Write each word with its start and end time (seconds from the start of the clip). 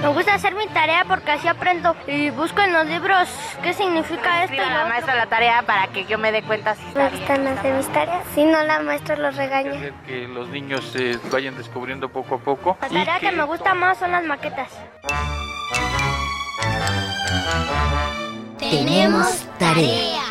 Me 0.00 0.08
gusta 0.08 0.34
hacer 0.34 0.54
mi 0.54 0.66
tarea 0.68 1.04
porque 1.06 1.32
así 1.32 1.46
aprendo 1.46 1.94
y 2.06 2.30
busco 2.30 2.62
en 2.62 2.72
los 2.72 2.86
libros 2.86 3.28
qué 3.62 3.74
significa 3.74 4.44
esto. 4.44 4.54
Y 4.54 4.58
la 4.58 4.86
maestra 4.86 5.14
la 5.14 5.26
tarea 5.26 5.62
para 5.62 5.88
que 5.88 6.06
yo 6.06 6.16
me 6.16 6.32
dé 6.32 6.42
cuenta 6.42 6.74
si 6.74 6.82
Me 6.94 7.10
gustan 7.10 7.46
hacer 7.46 7.74
mis 7.74 7.86
tareas, 7.88 8.24
si 8.34 8.44
no 8.44 8.62
la 8.62 8.80
maestra 8.80 9.16
los 9.16 9.36
regaña. 9.36 9.92
Que 10.06 10.26
los 10.26 10.48
niños 10.48 10.86
se 10.90 11.18
vayan 11.30 11.54
descubriendo 11.56 12.08
poco 12.08 12.36
a 12.36 12.38
poco. 12.38 12.78
La 12.80 12.88
tarea 12.88 13.20
que 13.20 13.32
me 13.32 13.44
gusta 13.44 13.74
más 13.74 13.98
son 13.98 14.12
las 14.12 14.24
maquetas. 14.24 14.68
Tenemos 18.58 19.46
tarea. 19.58 20.22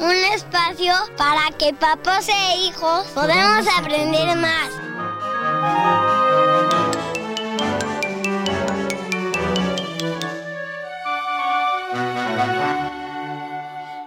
Un 0.00 0.16
espacio 0.34 0.94
para 1.16 1.56
que 1.56 1.72
papás 1.74 2.28
e 2.28 2.56
hijos 2.56 3.06
podamos 3.14 3.66
aprender 3.78 4.36
más. 4.36 4.83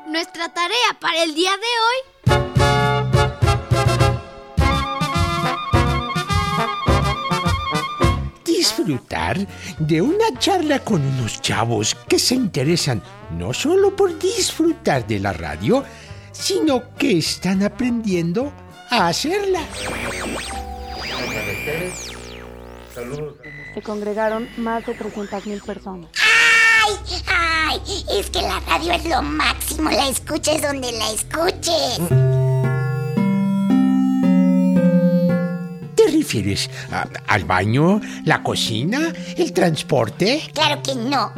Nuestra 0.07 0.49
tarea 0.49 0.97
para 0.99 1.23
el 1.23 1.35
día 1.35 1.51
de 1.51 1.57
hoy 1.57 2.17
disfrutar 8.45 9.47
de 9.79 10.01
una 10.01 10.39
charla 10.39 10.79
con 10.79 11.05
unos 11.05 11.41
chavos 11.41 11.95
que 12.07 12.19
se 12.19 12.35
interesan 12.35 13.01
no 13.37 13.53
solo 13.53 13.95
por 13.95 14.17
disfrutar 14.17 15.05
de 15.05 15.19
la 15.19 15.33
radio, 15.33 15.83
sino 16.31 16.95
que 16.95 17.17
están 17.17 17.63
aprendiendo 17.63 18.51
a 18.89 19.07
hacerla. 19.07 19.61
Se 23.73 23.81
congregaron 23.81 24.47
más 24.57 24.85
de 24.85 24.97
300.000 24.97 25.61
personas. 25.63 26.09
¡Ay! 26.85 26.93
¡Ay! 27.27 28.05
Es 28.17 28.29
que 28.29 28.41
la 28.41 28.59
radio 28.61 28.93
es 28.93 29.05
lo 29.05 29.21
máximo, 29.21 29.89
la 29.91 30.07
escuches 30.07 30.61
donde 30.61 30.91
la 30.93 31.11
escuches. 31.11 31.99
¿Te 35.95 36.11
refieres 36.11 36.69
a- 36.91 37.07
al 37.27 37.43
baño, 37.43 37.99
la 38.23 38.41
cocina, 38.43 39.13
el 39.35 39.51
transporte? 39.51 40.49
Claro 40.53 40.81
que 40.81 40.95
no. 40.95 41.33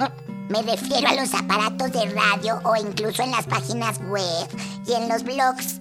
Me 0.50 0.61
refiero 0.61 1.07
a 1.09 1.13
los 1.16 1.33
aparatos 1.33 1.91
de 1.91 2.05
radio 2.11 2.59
o 2.63 2.75
incluso 2.75 3.23
en 3.23 3.31
las 3.31 3.45
páginas 3.47 4.00
web 4.07 4.47
y 4.88 4.94
en 4.94 5.09
los 5.09 5.23
blogs. 5.23 5.75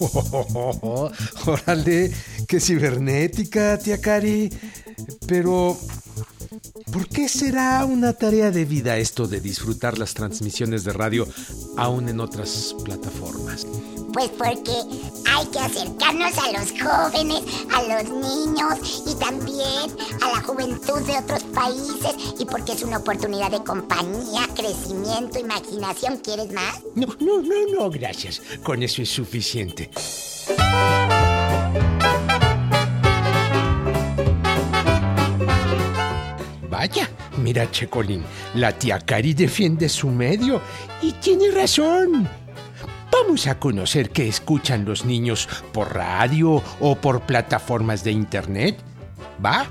órale, 1.46 2.12
qué 2.46 2.60
cibernética, 2.60 3.78
tía 3.78 4.00
Cari. 4.00 4.52
Pero, 5.26 5.76
¿por 6.92 7.08
qué 7.08 7.28
será 7.28 7.84
una 7.84 8.12
tarea 8.12 8.50
de 8.50 8.64
vida 8.64 8.96
esto 8.98 9.26
de 9.26 9.40
disfrutar 9.40 9.98
las 9.98 10.14
transmisiones 10.14 10.84
de 10.84 10.92
radio 10.92 11.26
aún 11.76 12.08
en 12.08 12.20
otras 12.20 12.74
plataformas? 12.84 13.66
Pues 14.14 14.30
porque 14.30 14.70
hay 15.26 15.46
que 15.46 15.58
acercarnos 15.58 16.38
a 16.38 16.52
los 16.52 16.70
jóvenes, 16.70 17.42
a 17.74 17.82
los 17.82 18.10
niños 18.10 19.02
y 19.08 19.16
también 19.16 19.90
a 20.22 20.30
la 20.30 20.40
juventud 20.40 21.00
de 21.02 21.18
otros 21.18 21.42
países 21.52 22.14
y 22.38 22.44
porque 22.44 22.74
es 22.74 22.84
una 22.84 22.98
oportunidad 22.98 23.50
de 23.50 23.64
compañía, 23.64 24.46
crecimiento, 24.54 25.40
imaginación. 25.40 26.18
¿Quieres 26.18 26.52
más? 26.52 26.80
No, 26.94 27.08
no, 27.18 27.42
no, 27.42 27.66
no, 27.76 27.90
gracias. 27.90 28.40
Con 28.62 28.84
eso 28.84 29.02
es 29.02 29.08
suficiente. 29.08 29.90
Vaya, 36.70 37.10
mira, 37.38 37.68
Checolín, 37.68 38.24
la 38.54 38.78
tía 38.78 39.00
Cari 39.00 39.34
defiende 39.34 39.88
su 39.88 40.06
medio 40.06 40.60
y 41.02 41.10
tiene 41.14 41.50
razón. 41.50 42.43
Vamos 43.14 43.46
a 43.46 43.60
conocer 43.60 44.10
qué 44.10 44.26
escuchan 44.26 44.84
los 44.84 45.04
niños 45.04 45.48
por 45.72 45.94
radio 45.94 46.60
o 46.80 46.96
por 46.96 47.20
plataformas 47.20 48.02
de 48.02 48.10
internet. 48.10 48.76
¿Va? 49.44 49.68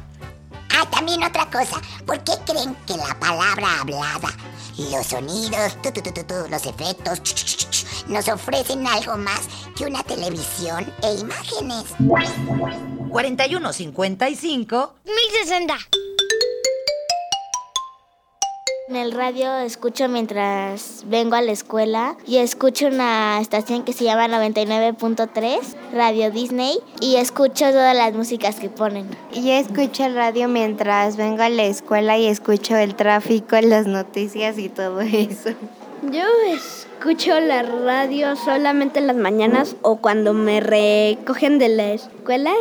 Ah, 0.69 0.89
también 0.89 1.21
otra 1.21 1.47
cosa. 1.51 1.81
¿Por 2.05 2.23
qué 2.23 2.31
creen 2.45 2.73
que 2.87 2.95
la 2.95 3.19
palabra 3.19 3.81
hablada, 3.81 4.29
los 4.77 5.05
sonidos, 5.05 5.75
tu, 5.81 5.91
tu, 5.91 6.01
tu, 6.01 6.13
tu, 6.13 6.23
tu, 6.23 6.35
los 6.49 6.65
efectos, 6.65 7.21
ch, 7.21 7.33
ch, 7.33 7.57
ch, 7.57 7.69
ch, 7.69 8.07
nos 8.07 8.29
ofrecen 8.29 8.87
algo 8.87 9.17
más 9.17 9.41
que 9.75 9.87
una 9.87 10.03
televisión 10.03 10.89
e 11.03 11.15
imágenes? 11.15 11.83
4155 13.09 14.95
1060. 15.03 15.77
En 18.89 18.97
el 18.97 19.13
radio 19.13 19.59
escucho 19.59 20.09
mientras 20.09 21.05
vengo 21.07 21.35
a 21.35 21.41
la 21.41 21.53
escuela 21.53 22.17
y 22.27 22.37
escucho 22.37 22.87
una 22.87 23.39
estación 23.39 23.83
que 23.83 23.93
se 23.93 24.03
llama 24.03 24.27
99.3, 24.27 25.59
Radio 25.93 26.31
Disney, 26.31 26.79
y 26.99 27.15
escucho 27.15 27.71
todas 27.71 27.95
las 27.95 28.13
músicas 28.13 28.59
que 28.59 28.69
ponen. 28.69 29.07
Yo 29.33 29.53
escucho 29.53 30.03
el 30.03 30.15
radio 30.15 30.49
mientras 30.49 31.15
vengo 31.15 31.43
a 31.43 31.49
la 31.49 31.63
escuela 31.63 32.17
y 32.17 32.27
escucho 32.27 32.75
el 32.75 32.95
tráfico, 32.95 33.55
las 33.61 33.87
noticias 33.87 34.57
y 34.57 34.67
todo 34.67 34.99
eso. 34.99 35.51
Yo 36.11 36.25
escucho 36.53 37.39
la 37.39 37.63
radio 37.63 38.35
solamente 38.35 38.99
en 38.99 39.07
las 39.07 39.15
mañanas 39.15 39.77
o 39.83 39.97
cuando 39.97 40.33
me 40.33 40.59
recogen 40.59 41.59
de 41.59 41.69
la 41.69 41.93
escuela 41.93 42.51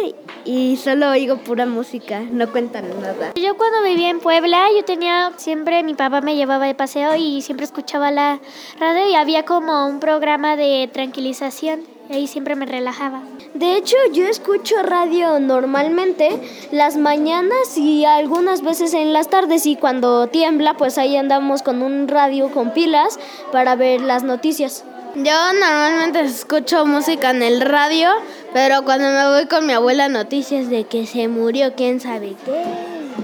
y 0.45 0.77
solo 0.77 1.11
oigo 1.11 1.39
pura 1.39 1.67
música, 1.67 2.21
no 2.21 2.53
cuentan 2.53 2.85
nada. 3.01 3.33
Yo 3.35 3.57
cuando 3.57 3.83
vivía 3.83 4.11
en 4.11 4.21
Puebla, 4.21 4.67
yo 4.77 4.85
tenía 4.85 5.33
siempre, 5.39 5.83
mi 5.83 5.95
papá 5.95 6.21
me 6.21 6.37
llevaba 6.37 6.67
de 6.67 6.77
paseo 6.77 7.17
y 7.17 7.43
siempre 7.43 7.65
escuchaba 7.67 8.13
la 8.13 8.39
radio 8.79 9.11
y 9.11 9.17
había 9.17 9.45
como 9.45 9.89
un 9.89 9.99
programa 9.99 10.55
de 10.57 10.89
tranquilización 10.93 11.81
ahí 12.13 12.27
siempre 12.27 12.55
me 12.55 12.67
relajaba. 12.67 13.23
De 13.55 13.77
hecho, 13.77 13.97
yo 14.13 14.27
escucho 14.27 14.83
radio 14.83 15.39
normalmente 15.41 16.31
las 16.71 16.97
mañanas 16.97 17.77
y 17.77 18.05
algunas 18.05 18.63
veces 18.63 18.95
en 18.95 19.13
las 19.13 19.29
tardes 19.29 19.67
y 19.67 19.77
cuando 19.77 20.27
tiembla, 20.27 20.75
pues 20.75 20.99
ahí 20.99 21.17
andamos 21.17 21.63
con 21.63 21.83
un 21.83 22.09
radio 22.09 22.51
con 22.51 22.73
pilas 22.73 23.19
para 23.51 23.77
ver 23.77 24.01
las 24.01 24.23
noticias. 24.23 24.85
Yo 25.15 25.53
normalmente 25.53 26.21
escucho 26.21 26.87
música 26.87 27.31
en 27.31 27.43
el 27.43 27.61
radio, 27.61 28.09
pero 28.55 28.83
cuando 28.83 29.09
me 29.09 29.29
voy 29.29 29.47
con 29.47 29.67
mi 29.67 29.75
abuela 29.75 30.09
noticias 30.09 30.71
de 30.71 30.85
que 30.85 31.07
se 31.07 31.29
murió, 31.29 31.75
quién 31.75 32.01
sabe 32.01 32.35
qué, 32.45 32.63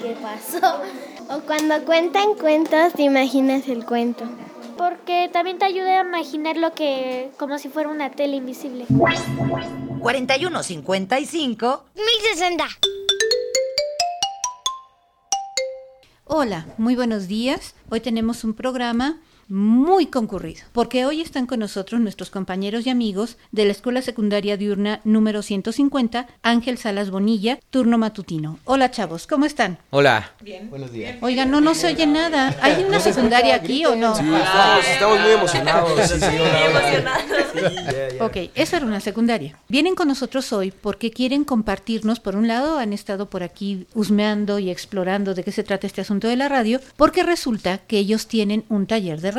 qué 0.02 0.16
pasó. 0.20 0.80
O 1.30 1.40
cuando 1.40 1.82
cuentan 1.84 2.34
cuentos, 2.34 2.92
te 2.94 3.02
imaginas 3.02 3.68
el 3.68 3.86
cuento. 3.86 4.24
Porque 4.78 5.28
también 5.32 5.58
te 5.58 5.64
ayuda 5.64 6.00
a 6.00 6.04
imaginar 6.04 6.56
lo 6.56 6.72
que, 6.72 7.32
como 7.36 7.58
si 7.58 7.68
fuera 7.68 7.88
una 7.88 8.12
tele 8.12 8.36
invisible. 8.36 8.86
4155 8.88 11.84
1060. 11.96 12.64
Hola, 16.24 16.66
muy 16.78 16.94
buenos 16.94 17.26
días. 17.26 17.74
Hoy 17.90 17.98
tenemos 18.00 18.44
un 18.44 18.54
programa 18.54 19.18
muy 19.48 20.06
concurrido, 20.06 20.60
porque 20.72 21.06
hoy 21.06 21.22
están 21.22 21.46
con 21.46 21.60
nosotros 21.60 22.00
nuestros 22.00 22.28
compañeros 22.28 22.86
y 22.86 22.90
amigos 22.90 23.38
de 23.50 23.64
la 23.64 23.72
Escuela 23.72 24.02
Secundaria 24.02 24.58
Diurna 24.58 25.00
número 25.04 25.42
150, 25.42 26.26
Ángel 26.42 26.76
Salas 26.76 27.10
Bonilla, 27.10 27.58
turno 27.70 27.96
matutino. 27.96 28.58
Hola 28.64 28.90
chavos, 28.90 29.26
¿cómo 29.26 29.46
están? 29.46 29.78
Hola. 29.90 30.32
Bien. 30.42 30.68
Buenos 30.68 30.92
días. 30.92 31.16
Oigan, 31.22 31.50
no, 31.50 31.62
no 31.62 31.74
se 31.74 31.86
oye 31.86 32.06
nada. 32.06 32.54
¿Hay 32.60 32.84
una 32.84 33.00
secundaria 33.00 33.54
aquí 33.54 33.86
o 33.86 33.96
no? 33.96 34.14
Sí, 34.14 34.22
estamos, 34.22 34.86
estamos 34.86 35.20
muy 35.20 35.30
emocionados. 35.30 36.00
Sí, 36.08 36.20
sí, 36.20 36.26
hola, 36.26 36.92
hola. 36.98 38.26
Ok, 38.26 38.36
esa 38.54 38.76
era 38.76 38.86
una 38.86 39.00
secundaria. 39.00 39.58
Vienen 39.68 39.94
con 39.94 40.08
nosotros 40.08 40.52
hoy 40.52 40.72
porque 40.72 41.10
quieren 41.10 41.44
compartirnos, 41.44 42.20
por 42.20 42.36
un 42.36 42.48
lado, 42.48 42.78
han 42.78 42.92
estado 42.92 43.30
por 43.30 43.42
aquí 43.42 43.86
husmeando 43.94 44.58
y 44.58 44.70
explorando 44.70 45.34
de 45.34 45.42
qué 45.42 45.52
se 45.52 45.62
trata 45.62 45.86
este 45.86 46.02
asunto 46.02 46.28
de 46.28 46.36
la 46.36 46.48
radio, 46.48 46.80
porque 46.96 47.22
resulta 47.22 47.78
que 47.78 47.98
ellos 47.98 48.26
tienen 48.26 48.64
un 48.68 48.86
taller 48.86 49.20
de 49.20 49.30
radio. 49.30 49.37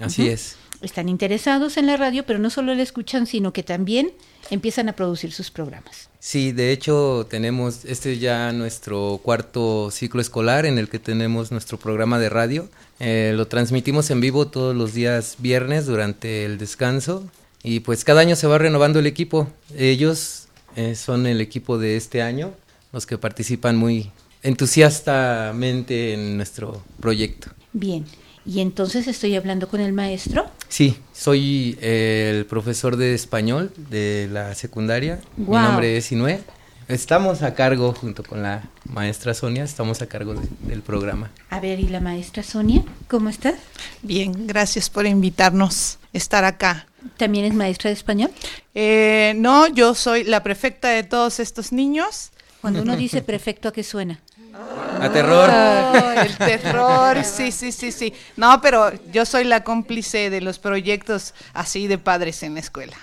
Así 0.00 0.28
es. 0.28 0.56
Están 0.82 1.08
interesados 1.08 1.76
en 1.76 1.86
la 1.86 1.96
radio, 1.96 2.24
pero 2.24 2.38
no 2.38 2.48
solo 2.48 2.74
la 2.74 2.82
escuchan, 2.82 3.26
sino 3.26 3.52
que 3.52 3.62
también 3.62 4.12
empiezan 4.50 4.88
a 4.88 4.94
producir 4.94 5.32
sus 5.32 5.50
programas. 5.50 6.08
Sí, 6.18 6.52
de 6.52 6.72
hecho 6.72 7.26
tenemos, 7.28 7.84
este 7.84 8.14
es 8.14 8.20
ya 8.20 8.52
nuestro 8.52 9.20
cuarto 9.22 9.90
ciclo 9.90 10.20
escolar 10.20 10.64
en 10.64 10.78
el 10.78 10.88
que 10.88 10.98
tenemos 10.98 11.50
nuestro 11.50 11.78
programa 11.78 12.18
de 12.18 12.30
radio. 12.30 12.68
Eh, 12.98 13.32
lo 13.36 13.46
transmitimos 13.46 14.10
en 14.10 14.20
vivo 14.20 14.48
todos 14.48 14.74
los 14.74 14.94
días 14.94 15.36
viernes 15.38 15.86
durante 15.86 16.44
el 16.46 16.56
descanso 16.56 17.28
y 17.62 17.80
pues 17.80 18.04
cada 18.04 18.22
año 18.22 18.36
se 18.36 18.46
va 18.46 18.58
renovando 18.58 18.98
el 18.98 19.06
equipo. 19.06 19.48
Ellos 19.76 20.48
eh, 20.76 20.94
son 20.94 21.26
el 21.26 21.40
equipo 21.40 21.78
de 21.78 21.96
este 21.96 22.22
año, 22.22 22.52
los 22.92 23.06
que 23.06 23.18
participan 23.18 23.76
muy 23.76 24.10
entusiastamente 24.42 26.14
en 26.14 26.36
nuestro 26.36 26.82
proyecto. 27.00 27.50
Bien. 27.72 28.04
Y 28.46 28.60
entonces 28.60 29.06
estoy 29.06 29.36
hablando 29.36 29.68
con 29.68 29.80
el 29.80 29.92
maestro. 29.92 30.46
Sí, 30.68 30.96
soy 31.12 31.78
el 31.80 32.46
profesor 32.46 32.96
de 32.96 33.14
español 33.14 33.72
de 33.90 34.28
la 34.32 34.54
secundaria. 34.54 35.20
Mi 35.36 35.46
nombre 35.46 35.96
es 35.96 36.10
Inue. 36.12 36.40
Estamos 36.88 37.42
a 37.42 37.54
cargo, 37.54 37.92
junto 37.92 38.24
con 38.24 38.42
la 38.42 38.64
maestra 38.84 39.32
Sonia, 39.34 39.62
estamos 39.62 40.02
a 40.02 40.06
cargo 40.08 40.34
de- 40.34 40.48
del 40.62 40.82
programa. 40.82 41.30
A 41.48 41.60
ver, 41.60 41.78
¿y 41.78 41.86
la 41.86 42.00
maestra 42.00 42.42
Sonia? 42.42 42.82
¿Cómo 43.08 43.28
estás? 43.28 43.54
Bien, 44.02 44.48
gracias 44.48 44.90
por 44.90 45.06
invitarnos 45.06 45.98
a 46.12 46.18
estar 46.18 46.44
acá. 46.44 46.86
¿También 47.16 47.44
es 47.44 47.54
maestra 47.54 47.90
de 47.90 47.94
español? 47.94 48.30
Eh, 48.74 49.34
no, 49.36 49.68
yo 49.68 49.94
soy 49.94 50.24
la 50.24 50.42
prefecta 50.42 50.88
de 50.88 51.04
todos 51.04 51.38
estos 51.38 51.70
niños. 51.72 52.30
Cuando 52.60 52.82
uno 52.82 52.96
dice 52.96 53.22
prefecto, 53.22 53.68
¿a 53.68 53.72
qué 53.72 53.84
suena? 53.84 54.18
A 54.54 55.10
terror. 55.12 55.50
Oh, 55.50 56.20
el 56.20 56.36
terror, 56.36 57.24
sí, 57.24 57.52
sí, 57.52 57.72
sí, 57.72 57.92
sí. 57.92 58.12
No, 58.36 58.60
pero 58.60 58.92
yo 59.12 59.24
soy 59.24 59.44
la 59.44 59.64
cómplice 59.64 60.30
de 60.30 60.40
los 60.40 60.58
proyectos 60.58 61.34
así 61.52 61.86
de 61.86 61.98
padres 61.98 62.42
en 62.42 62.54
la 62.54 62.60
escuela. 62.60 62.96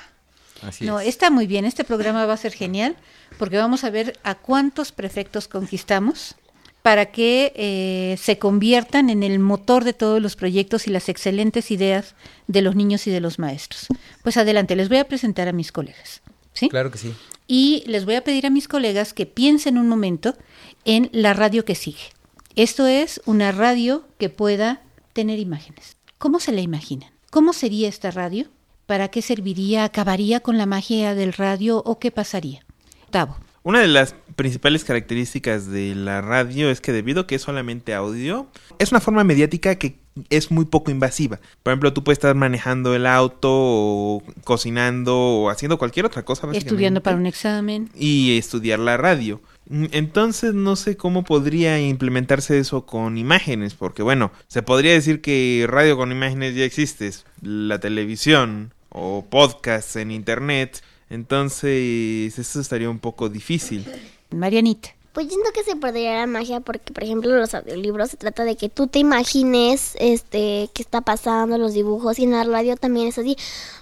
Así 0.61 0.85
no, 0.85 0.99
es. 0.99 1.07
está 1.07 1.29
muy 1.29 1.47
bien. 1.47 1.65
Este 1.65 1.83
programa 1.83 2.25
va 2.25 2.33
a 2.33 2.37
ser 2.37 2.53
genial 2.53 2.95
porque 3.37 3.57
vamos 3.57 3.83
a 3.83 3.89
ver 3.89 4.17
a 4.23 4.35
cuántos 4.35 4.91
prefectos 4.91 5.47
conquistamos 5.47 6.35
para 6.81 7.07
que 7.07 7.51
eh, 7.55 8.17
se 8.17 8.39
conviertan 8.39 9.09
en 9.09 9.21
el 9.21 9.39
motor 9.39 9.83
de 9.83 9.93
todos 9.93 10.21
los 10.21 10.35
proyectos 10.35 10.87
y 10.87 10.89
las 10.89 11.09
excelentes 11.09 11.69
ideas 11.69 12.15
de 12.47 12.61
los 12.61 12.75
niños 12.75 13.07
y 13.07 13.11
de 13.11 13.19
los 13.19 13.39
maestros. 13.39 13.87
Pues 14.23 14.37
adelante, 14.37 14.75
les 14.75 14.87
voy 14.87 14.99
a 14.99 15.07
presentar 15.07 15.47
a 15.47 15.51
mis 15.51 15.71
colegas. 15.71 16.21
¿sí? 16.53 16.69
Claro 16.69 16.89
que 16.89 16.97
sí. 16.97 17.13
Y 17.45 17.83
les 17.87 18.05
voy 18.05 18.15
a 18.15 18.23
pedir 18.23 18.45
a 18.45 18.49
mis 18.49 18.67
colegas 18.67 19.13
que 19.13 19.25
piensen 19.25 19.77
un 19.77 19.87
momento 19.89 20.35
en 20.87 21.09
la 21.11 21.33
radio 21.33 21.65
que 21.65 21.75
sigue. 21.75 22.13
Esto 22.55 22.87
es 22.87 23.21
una 23.25 23.51
radio 23.51 24.07
que 24.17 24.29
pueda 24.29 24.81
tener 25.11 25.37
imágenes. 25.37 25.97
¿Cómo 26.17 26.39
se 26.39 26.53
la 26.53 26.61
imaginan? 26.61 27.11
¿Cómo 27.29 27.51
sería 27.51 27.89
esta 27.89 28.09
radio? 28.09 28.47
¿Para 28.85 29.09
qué 29.09 29.21
serviría? 29.21 29.83
¿Acabaría 29.83 30.39
con 30.39 30.57
la 30.57 30.65
magia 30.65 31.13
del 31.13 31.33
radio 31.33 31.83
o 31.85 31.99
qué 31.99 32.09
pasaría? 32.09 32.65
Tavo. 33.11 33.35
Una 33.63 33.81
de 33.81 33.89
las 33.89 34.15
principales 34.37 34.85
características 34.85 35.69
de 35.69 35.95
la 35.95 36.21
radio 36.21 36.69
es 36.69 36.79
que 36.79 36.93
debido 36.93 37.21
a 37.21 37.27
que 37.27 37.35
es 37.35 37.41
solamente 37.41 37.93
audio, 37.93 38.47
es 38.79 38.91
una 38.91 39.01
forma 39.01 39.25
mediática 39.25 39.75
que 39.75 39.97
es 40.29 40.51
muy 40.51 40.65
poco 40.65 40.91
invasiva. 40.91 41.39
Por 41.63 41.73
ejemplo, 41.73 41.91
tú 41.91 42.03
puedes 42.03 42.17
estar 42.17 42.35
manejando 42.35 42.95
el 42.95 43.07
auto 43.07 43.49
o 43.51 44.23
cocinando 44.43 45.17
o 45.17 45.49
haciendo 45.49 45.77
cualquier 45.77 46.05
otra 46.05 46.23
cosa. 46.23 46.47
Estudiando 46.53 47.01
para 47.01 47.17
un 47.17 47.25
examen. 47.25 47.89
Y 47.95 48.37
estudiar 48.37 48.79
la 48.79 48.95
radio. 48.95 49.41
Entonces 49.69 50.53
no 50.53 50.75
sé 50.75 50.95
cómo 50.95 51.23
podría 51.23 51.81
implementarse 51.81 52.59
eso 52.59 52.85
con 52.85 53.17
imágenes, 53.17 53.73
porque 53.73 54.03
bueno, 54.03 54.31
se 54.47 54.61
podría 54.61 54.93
decir 54.93 55.19
que 55.19 55.65
radio 55.67 55.97
con 55.97 56.11
imágenes 56.11 56.55
ya 56.55 56.63
existe, 56.63 57.11
la 57.41 57.79
televisión 57.79 58.71
o 58.89 59.25
podcasts 59.29 59.97
en 59.97 60.11
internet, 60.11 60.81
entonces 61.09 62.39
eso 62.39 62.61
estaría 62.61 62.89
un 62.89 62.99
poco 62.99 63.27
difícil. 63.27 63.85
Marianita. 64.37 64.89
Pues 65.17 65.25
yo 65.25 65.31
siento 65.31 65.51
que 65.51 65.63
se 65.63 65.75
perdería 65.75 66.19
la 66.19 66.27
magia 66.27 66.59
porque, 66.59 66.93
por 66.93 67.03
ejemplo, 67.03 67.35
los 67.35 67.55
audiolibros 67.55 68.11
se 68.11 68.17
trata 68.17 68.43
de 68.43 68.55
que 68.55 68.69
tú 68.69 68.85
te 68.85 68.99
imagines 68.99 69.95
este 69.99 70.69
qué 70.75 70.83
está 70.83 71.01
pasando, 71.01 71.57
los 71.57 71.73
dibujos, 71.73 72.19
y 72.19 72.25
en 72.25 72.33
la 72.33 72.43
radio 72.43 72.75
también 72.75 73.07
es 73.07 73.17
así. 73.17 73.35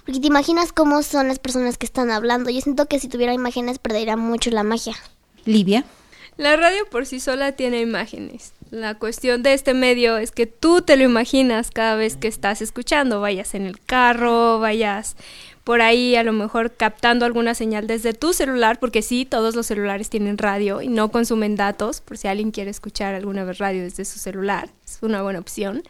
Porque 0.06 0.18
te 0.18 0.28
imaginas 0.28 0.72
cómo 0.72 1.02
son 1.02 1.28
las 1.28 1.38
personas 1.38 1.76
que 1.76 1.84
están 1.84 2.10
hablando. 2.10 2.48
Yo 2.48 2.62
siento 2.62 2.86
que 2.86 2.98
si 2.98 3.08
tuviera 3.08 3.34
imágenes 3.34 3.78
perdería 3.78 4.16
mucho 4.16 4.50
la 4.50 4.62
magia. 4.62 4.96
Livia. 5.44 5.84
La 6.38 6.56
radio 6.56 6.88
por 6.90 7.04
sí 7.04 7.20
sola 7.20 7.52
tiene 7.52 7.82
imágenes. 7.82 8.52
La 8.70 8.98
cuestión 8.98 9.42
de 9.42 9.52
este 9.52 9.74
medio 9.74 10.16
es 10.16 10.32
que 10.32 10.46
tú 10.46 10.82
te 10.82 10.96
lo 10.96 11.04
imaginas 11.04 11.70
cada 11.70 11.96
vez 11.96 12.16
que 12.16 12.28
estás 12.28 12.62
escuchando, 12.62 13.20
vayas 13.20 13.54
en 13.54 13.66
el 13.66 13.78
carro, 13.78 14.58
vayas 14.58 15.16
por 15.66 15.82
ahí 15.82 16.14
a 16.14 16.22
lo 16.22 16.32
mejor 16.32 16.76
captando 16.76 17.26
alguna 17.26 17.52
señal 17.56 17.88
desde 17.88 18.12
tu 18.14 18.32
celular, 18.32 18.78
porque 18.78 19.02
sí, 19.02 19.24
todos 19.24 19.56
los 19.56 19.66
celulares 19.66 20.08
tienen 20.08 20.38
radio 20.38 20.80
y 20.80 20.86
no 20.86 21.10
consumen 21.10 21.56
datos, 21.56 22.00
por 22.00 22.16
si 22.18 22.28
alguien 22.28 22.52
quiere 22.52 22.70
escuchar 22.70 23.16
alguna 23.16 23.42
vez 23.42 23.58
radio 23.58 23.82
desde 23.82 24.04
su 24.04 24.20
celular, 24.20 24.68
es 24.86 24.98
una 25.02 25.22
buena 25.22 25.40
opción. 25.40 25.82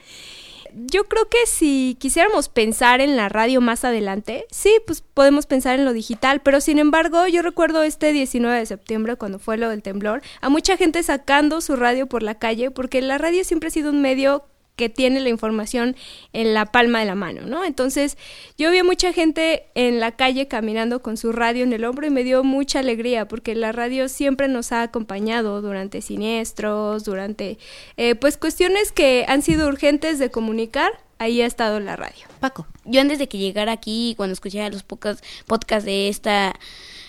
Yo 0.73 1.05
creo 1.05 1.28
que 1.28 1.44
si 1.46 1.94
quisiéramos 2.00 2.49
pensar 2.49 3.02
en 3.02 3.17
la 3.17 3.28
radio 3.28 3.61
más 3.61 3.84
adelante, 3.84 4.46
sí, 4.50 4.73
pues 4.87 5.02
podemos 5.02 5.44
pensar 5.44 5.79
en 5.79 5.84
lo 5.84 5.93
digital, 5.93 6.40
pero 6.40 6.62
sin 6.62 6.79
embargo 6.79 7.26
yo 7.26 7.43
recuerdo 7.43 7.82
este 7.82 8.14
19 8.14 8.58
de 8.58 8.64
septiembre 8.64 9.17
cuando 9.17 9.38
fue 9.38 9.58
lo 9.58 9.69
del 9.69 9.82
temblor, 9.82 10.22
a 10.40 10.49
mucha 10.49 10.79
gente 10.79 11.02
sacando 11.02 11.61
su 11.61 11.76
radio 11.76 12.06
por 12.06 12.22
la 12.22 12.37
calle, 12.37 12.70
porque 12.70 13.02
la 13.02 13.19
radio 13.19 13.44
siempre 13.44 13.67
ha 13.67 13.72
sido 13.72 13.90
un 13.90 14.00
medio 14.00 14.46
que 14.76 14.88
tiene 14.90 15.20
la 15.20 15.31
información 15.31 15.96
en 16.32 16.55
la 16.55 16.67
palma 16.67 17.00
de 17.00 17.06
la 17.06 17.14
mano, 17.14 17.43
¿no? 17.46 17.64
Entonces, 17.64 18.17
yo 18.58 18.70
vi 18.70 18.78
a 18.78 18.84
mucha 18.84 19.12
gente 19.12 19.64
en 19.75 20.00
la 20.00 20.12
calle 20.12 20.49
caminando 20.49 21.02
con 21.02 21.17
su 21.17 21.32
radio 21.32 21.64
en 21.64 21.73
el 21.73 21.84
hombro 21.84 22.06
y 22.06 22.11
me 22.11 22.25
dio 22.25 22.44
mucha 22.44 22.81
alegría 22.81 23.26
porque 23.26 23.55
la 23.55 23.73
radio 23.73 24.08
siempre 24.08 24.49
nos 24.49 24.73
ha 24.73 24.82
acompañado 24.82 25.62
durante 25.62 26.02
siniestros, 26.02 27.05
durante, 27.05 27.58
eh, 27.96 28.14
pues, 28.14 28.37
cuestiones 28.37 28.93
que 28.93 29.25
han 29.28 29.43
sido 29.43 29.67
urgentes 29.67 30.19
de 30.19 30.31
comunicar. 30.31 30.93
Ahí 31.19 31.40
ha 31.40 31.46
estado 31.46 31.81
la 31.81 31.96
radio. 31.96 32.26
Paco. 32.40 32.67
Yo 32.84 33.00
antes 33.00 33.19
de 33.19 33.26
que 33.26 33.38
llegara 33.38 33.72
aquí, 33.72 34.12
cuando 34.19 34.34
escuchaba 34.34 34.69
los 34.69 34.82
pocos 34.82 35.19
podcasts 35.46 35.87
de 35.87 36.08
esta 36.08 36.55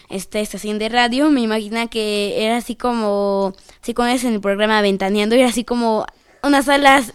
esta 0.10 0.40
estación 0.40 0.80
de 0.80 0.88
radio, 0.88 1.30
me 1.30 1.42
imagina 1.42 1.88
que 1.88 2.46
era 2.46 2.56
así 2.56 2.76
como, 2.76 3.54
así 3.82 3.94
como 3.94 4.08
es 4.08 4.24
en 4.24 4.36
el 4.36 4.42
programa 4.42 4.82
Ventaneando, 4.82 5.36
era 5.36 5.50
así 5.50 5.66
como 5.66 6.06
unas 6.48 6.66
salas 6.66 7.14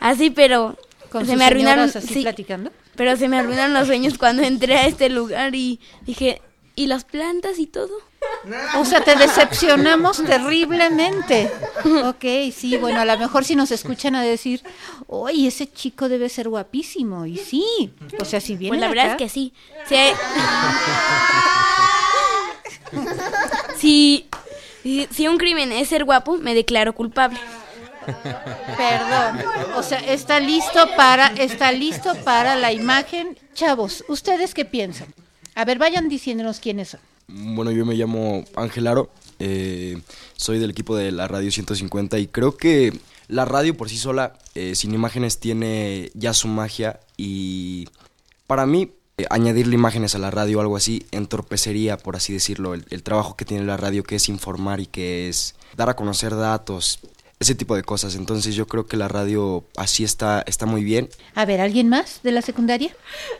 así, 0.00 0.30
pero 0.30 0.76
¿Con 1.10 1.26
se 1.26 1.36
me 1.36 1.44
arruinaron, 1.44 1.90
así 1.94 2.22
platicando? 2.22 2.70
pero 2.96 3.16
se 3.16 3.28
me 3.28 3.38
arruinaron 3.38 3.74
los 3.74 3.86
sueños 3.86 4.18
cuando 4.18 4.42
entré 4.42 4.76
a 4.76 4.86
este 4.86 5.08
lugar 5.08 5.54
y 5.54 5.80
dije, 6.02 6.40
¿y 6.76 6.86
las 6.86 7.04
plantas 7.04 7.58
y 7.58 7.66
todo? 7.66 7.92
O 8.76 8.84
sea, 8.84 9.02
te 9.02 9.16
decepcionamos 9.16 10.22
terriblemente. 10.24 11.50
Ok, 12.04 12.52
sí, 12.54 12.76
bueno, 12.76 13.00
a 13.00 13.04
lo 13.04 13.18
mejor 13.18 13.44
si 13.44 13.54
nos 13.54 13.70
escuchan 13.70 14.16
a 14.16 14.22
decir, 14.22 14.62
oye, 15.06 15.48
ese 15.48 15.70
chico 15.70 16.08
debe 16.08 16.28
ser 16.28 16.48
guapísimo. 16.48 17.26
Y 17.26 17.36
sí, 17.36 17.92
o 18.18 18.24
sea, 18.24 18.40
si 18.40 18.56
viene 18.56 18.70
Pues 18.70 18.80
la 18.80 18.88
verdad 18.88 19.10
es 19.12 19.16
que 19.16 19.28
sí. 19.28 19.52
Sí, 19.86 19.96
si, 23.76 24.26
si, 24.82 25.08
si 25.10 25.28
un 25.28 25.36
crimen 25.36 25.72
es 25.72 25.88
ser 25.88 26.04
guapo, 26.04 26.38
me 26.38 26.54
declaro 26.54 26.94
culpable. 26.94 27.38
Perdón. 28.76 29.38
O 29.76 29.82
sea, 29.82 29.98
está 30.00 30.40
listo 30.40 30.88
para, 30.96 31.28
está 31.28 31.72
listo 31.72 32.14
para 32.24 32.56
la 32.56 32.72
imagen. 32.72 33.38
Chavos, 33.54 34.04
¿ustedes 34.08 34.54
qué 34.54 34.64
piensan? 34.64 35.14
A 35.54 35.64
ver, 35.64 35.78
vayan 35.78 36.08
diciéndonos 36.08 36.60
quiénes 36.60 36.90
son. 36.90 37.00
Bueno, 37.28 37.70
yo 37.70 37.86
me 37.86 37.94
llamo 37.94 38.44
Ángel 38.54 38.86
Aro, 38.86 39.10
eh, 39.38 40.00
soy 40.36 40.58
del 40.58 40.70
equipo 40.70 40.96
de 40.96 41.10
la 41.12 41.28
Radio 41.28 41.50
150 41.50 42.18
y 42.18 42.26
creo 42.26 42.56
que 42.56 42.92
la 43.28 43.44
radio 43.44 43.76
por 43.76 43.88
sí 43.88 43.96
sola, 43.96 44.34
eh, 44.54 44.74
sin 44.74 44.92
imágenes, 44.94 45.38
tiene 45.38 46.10
ya 46.14 46.34
su 46.34 46.48
magia 46.48 47.00
y 47.16 47.88
para 48.46 48.66
mí 48.66 48.92
eh, 49.16 49.26
añadirle 49.30 49.74
imágenes 49.74 50.14
a 50.14 50.18
la 50.18 50.30
radio 50.30 50.58
o 50.58 50.60
algo 50.60 50.76
así 50.76 51.06
entorpecería, 51.12 51.96
por 51.96 52.16
así 52.16 52.32
decirlo, 52.32 52.74
el, 52.74 52.84
el 52.90 53.02
trabajo 53.02 53.36
que 53.36 53.44
tiene 53.44 53.64
la 53.64 53.76
radio 53.76 54.02
que 54.02 54.16
es 54.16 54.28
informar 54.28 54.80
y 54.80 54.86
que 54.86 55.28
es 55.28 55.54
dar 55.76 55.88
a 55.88 55.96
conocer 55.96 56.36
datos, 56.36 57.00
ese 57.44 57.54
tipo 57.54 57.76
de 57.76 57.82
cosas. 57.82 58.16
Entonces 58.16 58.54
yo 58.54 58.66
creo 58.66 58.86
que 58.86 58.96
la 58.96 59.08
radio 59.08 59.64
así 59.76 60.02
está, 60.02 60.42
está 60.46 60.66
muy 60.66 60.82
bien. 60.82 61.08
A 61.34 61.44
ver, 61.44 61.60
¿alguien 61.60 61.88
más 61.88 62.20
de 62.22 62.32
la 62.32 62.42
secundaria? 62.42 62.94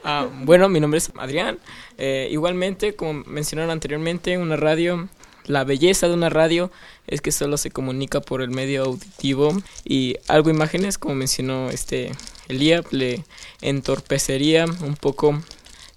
Ah, 0.04 0.28
bueno, 0.44 0.68
mi 0.68 0.80
nombre 0.80 0.98
es 0.98 1.10
Adrián. 1.18 1.58
Eh, 1.98 2.28
igualmente, 2.30 2.94
como 2.94 3.24
mencionaron 3.24 3.70
anteriormente, 3.70 4.38
una 4.38 4.56
radio, 4.56 5.08
la 5.46 5.64
belleza 5.64 6.06
de 6.08 6.14
una 6.14 6.28
radio 6.28 6.70
es 7.06 7.20
que 7.20 7.32
solo 7.32 7.56
se 7.56 7.70
comunica 7.70 8.20
por 8.20 8.42
el 8.42 8.50
medio 8.50 8.84
auditivo 8.84 9.52
y 9.84 10.16
algo 10.28 10.50
imágenes, 10.50 10.98
como 10.98 11.14
mencionó 11.14 11.70
este 11.70 12.12
Elía, 12.48 12.82
le 12.90 13.24
entorpecería 13.62 14.66
un 14.66 14.96
poco 14.96 15.42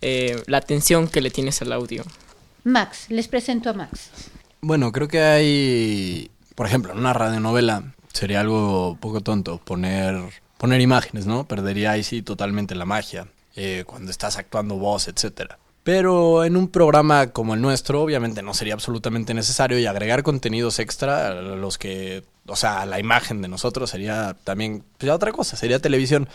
eh, 0.01 0.41
la 0.47 0.57
atención 0.57 1.07
que 1.07 1.21
le 1.21 1.29
tienes 1.29 1.61
al 1.61 1.73
audio. 1.73 2.03
Max, 2.63 3.05
les 3.09 3.27
presento 3.27 3.69
a 3.69 3.73
Max. 3.73 4.09
Bueno, 4.61 4.91
creo 4.91 5.07
que 5.07 5.21
hay, 5.21 6.31
por 6.55 6.65
ejemplo, 6.65 6.91
en 6.91 6.99
una 6.99 7.13
radionovela 7.13 7.93
sería 8.17 8.41
algo 8.41 8.97
poco 8.99 9.21
tonto 9.21 9.59
poner, 9.59 10.17
poner 10.57 10.81
imágenes, 10.81 11.25
¿no? 11.25 11.47
Perdería 11.47 11.91
ahí 11.91 12.03
sí 12.03 12.21
totalmente 12.21 12.75
la 12.75 12.85
magia 12.85 13.27
eh, 13.55 13.83
cuando 13.85 14.11
estás 14.11 14.37
actuando 14.37 14.75
voz, 14.75 15.07
etcétera. 15.07 15.57
Pero 15.83 16.43
en 16.43 16.57
un 16.57 16.67
programa 16.67 17.27
como 17.27 17.53
el 17.53 17.61
nuestro, 17.61 18.01
obviamente 18.01 18.41
no 18.41 18.53
sería 18.53 18.73
absolutamente 18.73 19.33
necesario 19.33 19.79
y 19.79 19.85
agregar 19.85 20.21
contenidos 20.21 20.79
extra 20.79 21.29
a 21.29 21.33
los 21.33 21.77
que, 21.77 22.23
o 22.45 22.57
sea, 22.57 22.85
la 22.85 22.99
imagen 22.99 23.41
de 23.41 23.47
nosotros 23.47 23.89
sería 23.89 24.35
también 24.43 24.83
pues, 24.97 25.09
otra 25.11 25.31
cosa, 25.31 25.55
sería 25.55 25.79
televisión. 25.79 26.27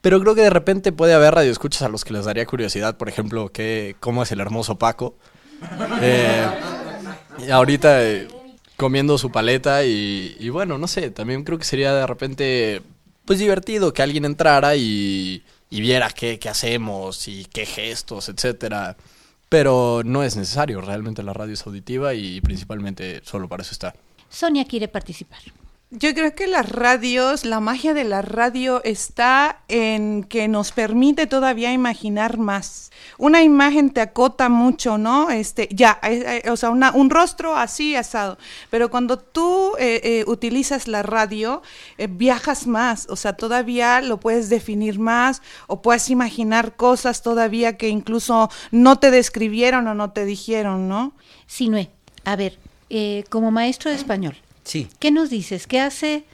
Pero 0.00 0.20
creo 0.20 0.34
que 0.34 0.42
de 0.42 0.50
repente 0.50 0.90
puede 0.90 1.14
haber 1.14 1.34
radioescuchas 1.34 1.82
a 1.82 1.88
los 1.88 2.04
que 2.04 2.14
les 2.14 2.24
daría 2.24 2.46
curiosidad, 2.46 2.96
por 2.96 3.08
ejemplo, 3.08 3.50
que, 3.50 3.94
cómo 4.00 4.22
es 4.22 4.32
el 4.32 4.40
hermoso 4.40 4.76
Paco. 4.76 5.14
Eh, 6.02 6.46
y 7.46 7.50
ahorita 7.50 8.02
eh, 8.02 8.28
comiendo 8.76 9.18
su 9.18 9.30
paleta 9.30 9.84
y, 9.84 10.48
bueno, 10.50 10.78
no 10.78 10.86
sé, 10.86 11.10
también 11.10 11.44
creo 11.44 11.58
que 11.58 11.64
sería 11.64 11.94
de 11.94 12.06
repente 12.06 12.82
pues 13.24 13.38
divertido 13.38 13.92
que 13.92 14.02
alguien 14.02 14.24
entrara 14.24 14.76
y, 14.76 15.42
y 15.70 15.80
viera 15.80 16.10
qué, 16.10 16.38
qué 16.38 16.48
hacemos 16.48 17.26
y 17.26 17.44
qué 17.46 17.66
gestos, 17.66 18.28
etcétera. 18.28 18.96
Pero 19.48 20.02
no 20.04 20.22
es 20.22 20.36
necesario, 20.36 20.80
realmente 20.80 21.22
la 21.22 21.32
radio 21.32 21.54
es 21.54 21.66
auditiva 21.66 22.14
y 22.14 22.40
principalmente 22.40 23.20
solo 23.24 23.48
para 23.48 23.62
eso 23.62 23.72
está. 23.72 23.94
Sonia 24.28 24.64
quiere 24.64 24.88
participar. 24.88 25.40
Yo 25.92 26.12
creo 26.14 26.34
que 26.34 26.48
las 26.48 26.68
radios, 26.68 27.44
la 27.44 27.60
magia 27.60 27.94
de 27.94 28.02
la 28.02 28.20
radio 28.20 28.82
está 28.82 29.60
en 29.68 30.24
que 30.24 30.48
nos 30.48 30.72
permite 30.72 31.28
todavía 31.28 31.72
imaginar 31.72 32.38
más. 32.38 32.90
Una 33.18 33.44
imagen 33.44 33.90
te 33.90 34.00
acota 34.00 34.48
mucho, 34.48 34.98
¿no? 34.98 35.30
Este, 35.30 35.68
ya, 35.70 36.00
eh, 36.02 36.42
eh, 36.44 36.50
o 36.50 36.56
sea, 36.56 36.70
una- 36.70 36.90
un 36.90 37.08
rostro 37.08 37.56
así 37.56 37.94
asado. 37.94 38.36
Pero 38.68 38.90
cuando 38.90 39.16
tú 39.20 39.74
eh, 39.78 40.00
eh, 40.02 40.24
utilizas 40.26 40.88
la 40.88 41.04
radio, 41.04 41.62
eh, 41.98 42.08
viajas 42.10 42.66
más, 42.66 43.06
o 43.08 43.14
sea, 43.14 43.34
todavía 43.34 44.00
lo 44.00 44.18
puedes 44.18 44.48
definir 44.48 44.98
más 44.98 45.40
o 45.68 45.82
puedes 45.82 46.10
imaginar 46.10 46.74
cosas 46.74 47.22
todavía 47.22 47.76
que 47.76 47.88
incluso 47.88 48.50
no 48.72 48.98
te 48.98 49.12
describieron 49.12 49.86
o 49.86 49.94
no 49.94 50.10
te 50.10 50.24
dijeron, 50.24 50.88
¿no? 50.88 51.12
Sinue, 51.46 51.90
a 52.24 52.34
ver, 52.34 52.58
como 53.30 53.52
maestro 53.52 53.90
de 53.92 53.96
español, 53.96 54.36
Sí. 54.66 54.88
¿qué 54.98 55.12
nos 55.12 55.30
dices? 55.30 55.66
¿Qué 55.68 55.80
hace? 55.80 56.24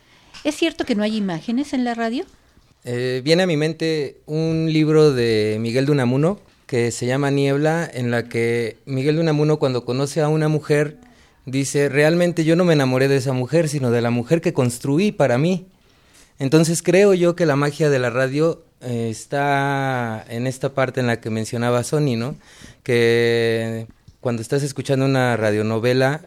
¿Es 0.43 0.57
cierto 0.57 0.85
que 0.85 0.95
no 0.95 1.03
hay 1.03 1.17
imágenes 1.17 1.75
en 1.75 1.85
la 1.85 1.95
radio? 1.95 2.25
Eh, 2.85 3.21
viene 3.23 3.43
a 3.43 3.47
mi 3.47 3.59
mente 3.59 4.23
un 4.27 4.73
libro 4.73 5.13
de 5.13 5.59
Miguel 5.61 5.87
de 5.87 5.93
Unamuno 5.93 6.41
que 6.67 6.91
se 6.91 7.05
llama 7.05 7.31
Niebla, 7.31 7.89
en 7.93 8.11
la 8.11 8.31
que 8.31 8.79
Miguel 8.87 9.17
de 9.17 9.21
Unamuno 9.21 9.59
cuando 9.59 9.85
conoce 9.85 10.23
a 10.23 10.29
una 10.29 10.49
mujer 10.49 10.97
dice, 11.45 11.91
realmente 11.91 12.45
yo 12.45 12.57
no 12.57 12.65
me 12.65 12.73
enamoré 12.73 13.09
de 13.09 13.19
esa 13.19 13.35
mujer, 13.35 13.69
sino 13.69 13.91
de 13.91 14.01
la 14.01 14.09
mujer 14.09 14.41
que 14.41 14.55
construí 14.55 15.13
para 15.13 15.37
mí. 15.37 15.67
Entonces 16.39 16.83
creo 16.83 17.13
yo 17.13 17.37
que 17.37 17.45
la 17.45 17.57
magia 17.57 17.91
de 17.91 17.99
la 17.99 18.09
radio 18.09 18.65
eh, 18.81 19.09
está 19.11 20.25
en 20.29 20.47
esta 20.47 20.73
parte 20.73 21.01
en 21.01 21.07
la 21.07 21.21
que 21.21 21.29
mencionaba 21.29 21.85
Sony, 21.85 22.17
¿no? 22.17 22.37
Que 22.83 23.87
cuando 24.21 24.41
estás 24.41 24.63
escuchando 24.63 25.05
una 25.05 25.37
radionovela, 25.37 26.23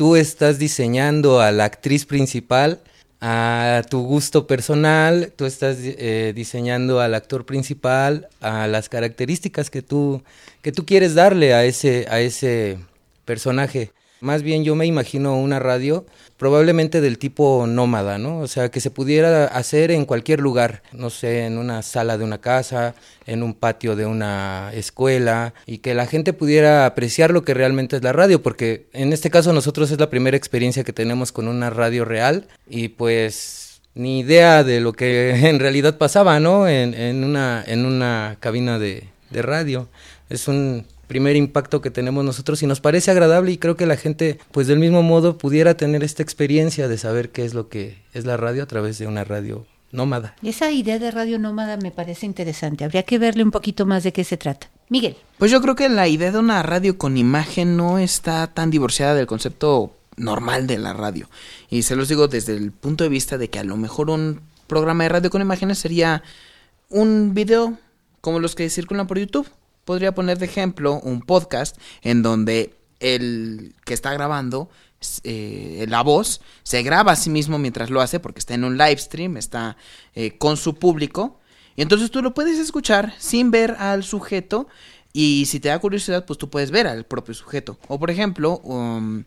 tú 0.00 0.16
estás 0.16 0.58
diseñando 0.58 1.42
a 1.42 1.52
la 1.52 1.66
actriz 1.66 2.06
principal 2.06 2.80
a 3.20 3.82
tu 3.90 4.00
gusto 4.00 4.46
personal, 4.46 5.30
tú 5.36 5.44
estás 5.44 5.76
eh, 5.82 6.32
diseñando 6.34 7.00
al 7.00 7.14
actor 7.14 7.44
principal, 7.44 8.26
a 8.40 8.66
las 8.66 8.88
características 8.88 9.68
que 9.68 9.82
tú, 9.82 10.22
que 10.62 10.72
tú 10.72 10.86
quieres 10.86 11.14
darle 11.14 11.52
a 11.52 11.66
ese, 11.66 12.06
a 12.08 12.18
ese 12.20 12.78
personaje. 13.26 13.92
Más 14.20 14.42
bien 14.42 14.64
yo 14.64 14.74
me 14.74 14.86
imagino 14.86 15.36
una 15.36 15.58
radio 15.58 16.04
probablemente 16.36 17.00
del 17.00 17.18
tipo 17.18 17.66
nómada, 17.66 18.18
¿no? 18.18 18.38
O 18.38 18.46
sea, 18.46 18.70
que 18.70 18.80
se 18.80 18.90
pudiera 18.90 19.46
hacer 19.46 19.90
en 19.90 20.04
cualquier 20.04 20.40
lugar, 20.40 20.82
no 20.92 21.10
sé, 21.10 21.44
en 21.46 21.58
una 21.58 21.82
sala 21.82 22.18
de 22.18 22.24
una 22.24 22.40
casa, 22.40 22.94
en 23.26 23.42
un 23.42 23.54
patio 23.54 23.96
de 23.96 24.06
una 24.06 24.70
escuela, 24.74 25.54
y 25.66 25.78
que 25.78 25.94
la 25.94 26.06
gente 26.06 26.32
pudiera 26.32 26.86
apreciar 26.86 27.30
lo 27.30 27.44
que 27.44 27.54
realmente 27.54 27.96
es 27.96 28.02
la 28.02 28.12
radio, 28.12 28.42
porque 28.42 28.86
en 28.92 29.12
este 29.12 29.30
caso 29.30 29.52
nosotros 29.52 29.90
es 29.90 29.98
la 29.98 30.10
primera 30.10 30.36
experiencia 30.36 30.84
que 30.84 30.92
tenemos 30.92 31.32
con 31.32 31.48
una 31.48 31.70
radio 31.70 32.04
real, 32.04 32.46
y 32.68 32.88
pues 32.88 33.80
ni 33.94 34.20
idea 34.20 34.64
de 34.64 34.80
lo 34.80 34.92
que 34.92 35.30
en 35.48 35.60
realidad 35.60 35.98
pasaba, 35.98 36.40
¿no? 36.40 36.68
En, 36.68 36.94
en 36.94 37.24
una, 37.24 37.64
en 37.66 37.84
una 37.84 38.36
cabina 38.40 38.78
de, 38.78 39.08
de 39.30 39.42
radio. 39.42 39.88
Es 40.28 40.48
un 40.48 40.86
primer 41.10 41.34
impacto 41.34 41.80
que 41.80 41.90
tenemos 41.90 42.24
nosotros 42.24 42.62
y 42.62 42.68
nos 42.68 42.80
parece 42.80 43.10
agradable 43.10 43.50
y 43.50 43.58
creo 43.58 43.74
que 43.74 43.84
la 43.84 43.96
gente 43.96 44.38
pues 44.52 44.68
del 44.68 44.78
mismo 44.78 45.02
modo 45.02 45.38
pudiera 45.38 45.76
tener 45.76 46.04
esta 46.04 46.22
experiencia 46.22 46.86
de 46.86 46.98
saber 46.98 47.30
qué 47.30 47.44
es 47.44 47.52
lo 47.52 47.68
que 47.68 48.00
es 48.14 48.26
la 48.26 48.36
radio 48.36 48.62
a 48.62 48.66
través 48.66 48.96
de 48.98 49.08
una 49.08 49.24
radio 49.24 49.66
nómada. 49.90 50.36
Esa 50.44 50.70
idea 50.70 51.00
de 51.00 51.10
radio 51.10 51.40
nómada 51.40 51.76
me 51.78 51.90
parece 51.90 52.26
interesante. 52.26 52.84
Habría 52.84 53.02
que 53.02 53.18
verle 53.18 53.42
un 53.42 53.50
poquito 53.50 53.86
más 53.86 54.04
de 54.04 54.12
qué 54.12 54.22
se 54.22 54.36
trata. 54.36 54.70
Miguel. 54.88 55.16
Pues 55.36 55.50
yo 55.50 55.60
creo 55.60 55.74
que 55.74 55.88
la 55.88 56.06
idea 56.06 56.30
de 56.30 56.38
una 56.38 56.62
radio 56.62 56.96
con 56.96 57.16
imagen 57.16 57.76
no 57.76 57.98
está 57.98 58.46
tan 58.46 58.70
divorciada 58.70 59.16
del 59.16 59.26
concepto 59.26 59.92
normal 60.16 60.68
de 60.68 60.78
la 60.78 60.92
radio. 60.92 61.28
Y 61.70 61.82
se 61.82 61.96
los 61.96 62.06
digo 62.06 62.28
desde 62.28 62.54
el 62.54 62.70
punto 62.70 63.02
de 63.02 63.10
vista 63.10 63.36
de 63.36 63.50
que 63.50 63.58
a 63.58 63.64
lo 63.64 63.76
mejor 63.76 64.10
un 64.10 64.42
programa 64.68 65.02
de 65.02 65.08
radio 65.08 65.30
con 65.30 65.42
imágenes 65.42 65.80
sería 65.80 66.22
un 66.88 67.34
video 67.34 67.76
como 68.20 68.38
los 68.38 68.54
que 68.54 68.70
circulan 68.70 69.08
por 69.08 69.18
YouTube. 69.18 69.48
Podría 69.84 70.14
poner 70.14 70.38
de 70.38 70.46
ejemplo 70.46 71.00
un 71.00 71.22
podcast 71.22 71.76
en 72.02 72.22
donde 72.22 72.74
el 73.00 73.74
que 73.84 73.94
está 73.94 74.12
grabando 74.12 74.68
eh, 75.24 75.86
la 75.88 76.02
voz 76.02 76.42
se 76.62 76.82
graba 76.82 77.12
a 77.12 77.16
sí 77.16 77.30
mismo 77.30 77.58
mientras 77.58 77.88
lo 77.90 78.00
hace 78.02 78.20
porque 78.20 78.38
está 78.38 78.54
en 78.54 78.64
un 78.64 78.76
live 78.76 78.98
stream, 78.98 79.36
está 79.36 79.76
eh, 80.14 80.36
con 80.36 80.56
su 80.56 80.74
público. 80.74 81.40
Y 81.76 81.82
entonces 81.82 82.10
tú 82.10 82.20
lo 82.20 82.34
puedes 82.34 82.58
escuchar 82.58 83.14
sin 83.18 83.50
ver 83.50 83.76
al 83.78 84.04
sujeto 84.04 84.68
y 85.12 85.46
si 85.46 85.58
te 85.60 85.68
da 85.70 85.78
curiosidad, 85.78 86.26
pues 86.26 86.38
tú 86.38 86.50
puedes 86.50 86.70
ver 86.70 86.86
al 86.86 87.04
propio 87.04 87.32
sujeto. 87.34 87.78
O 87.88 87.98
por 87.98 88.10
ejemplo, 88.10 88.58
um, 88.58 89.24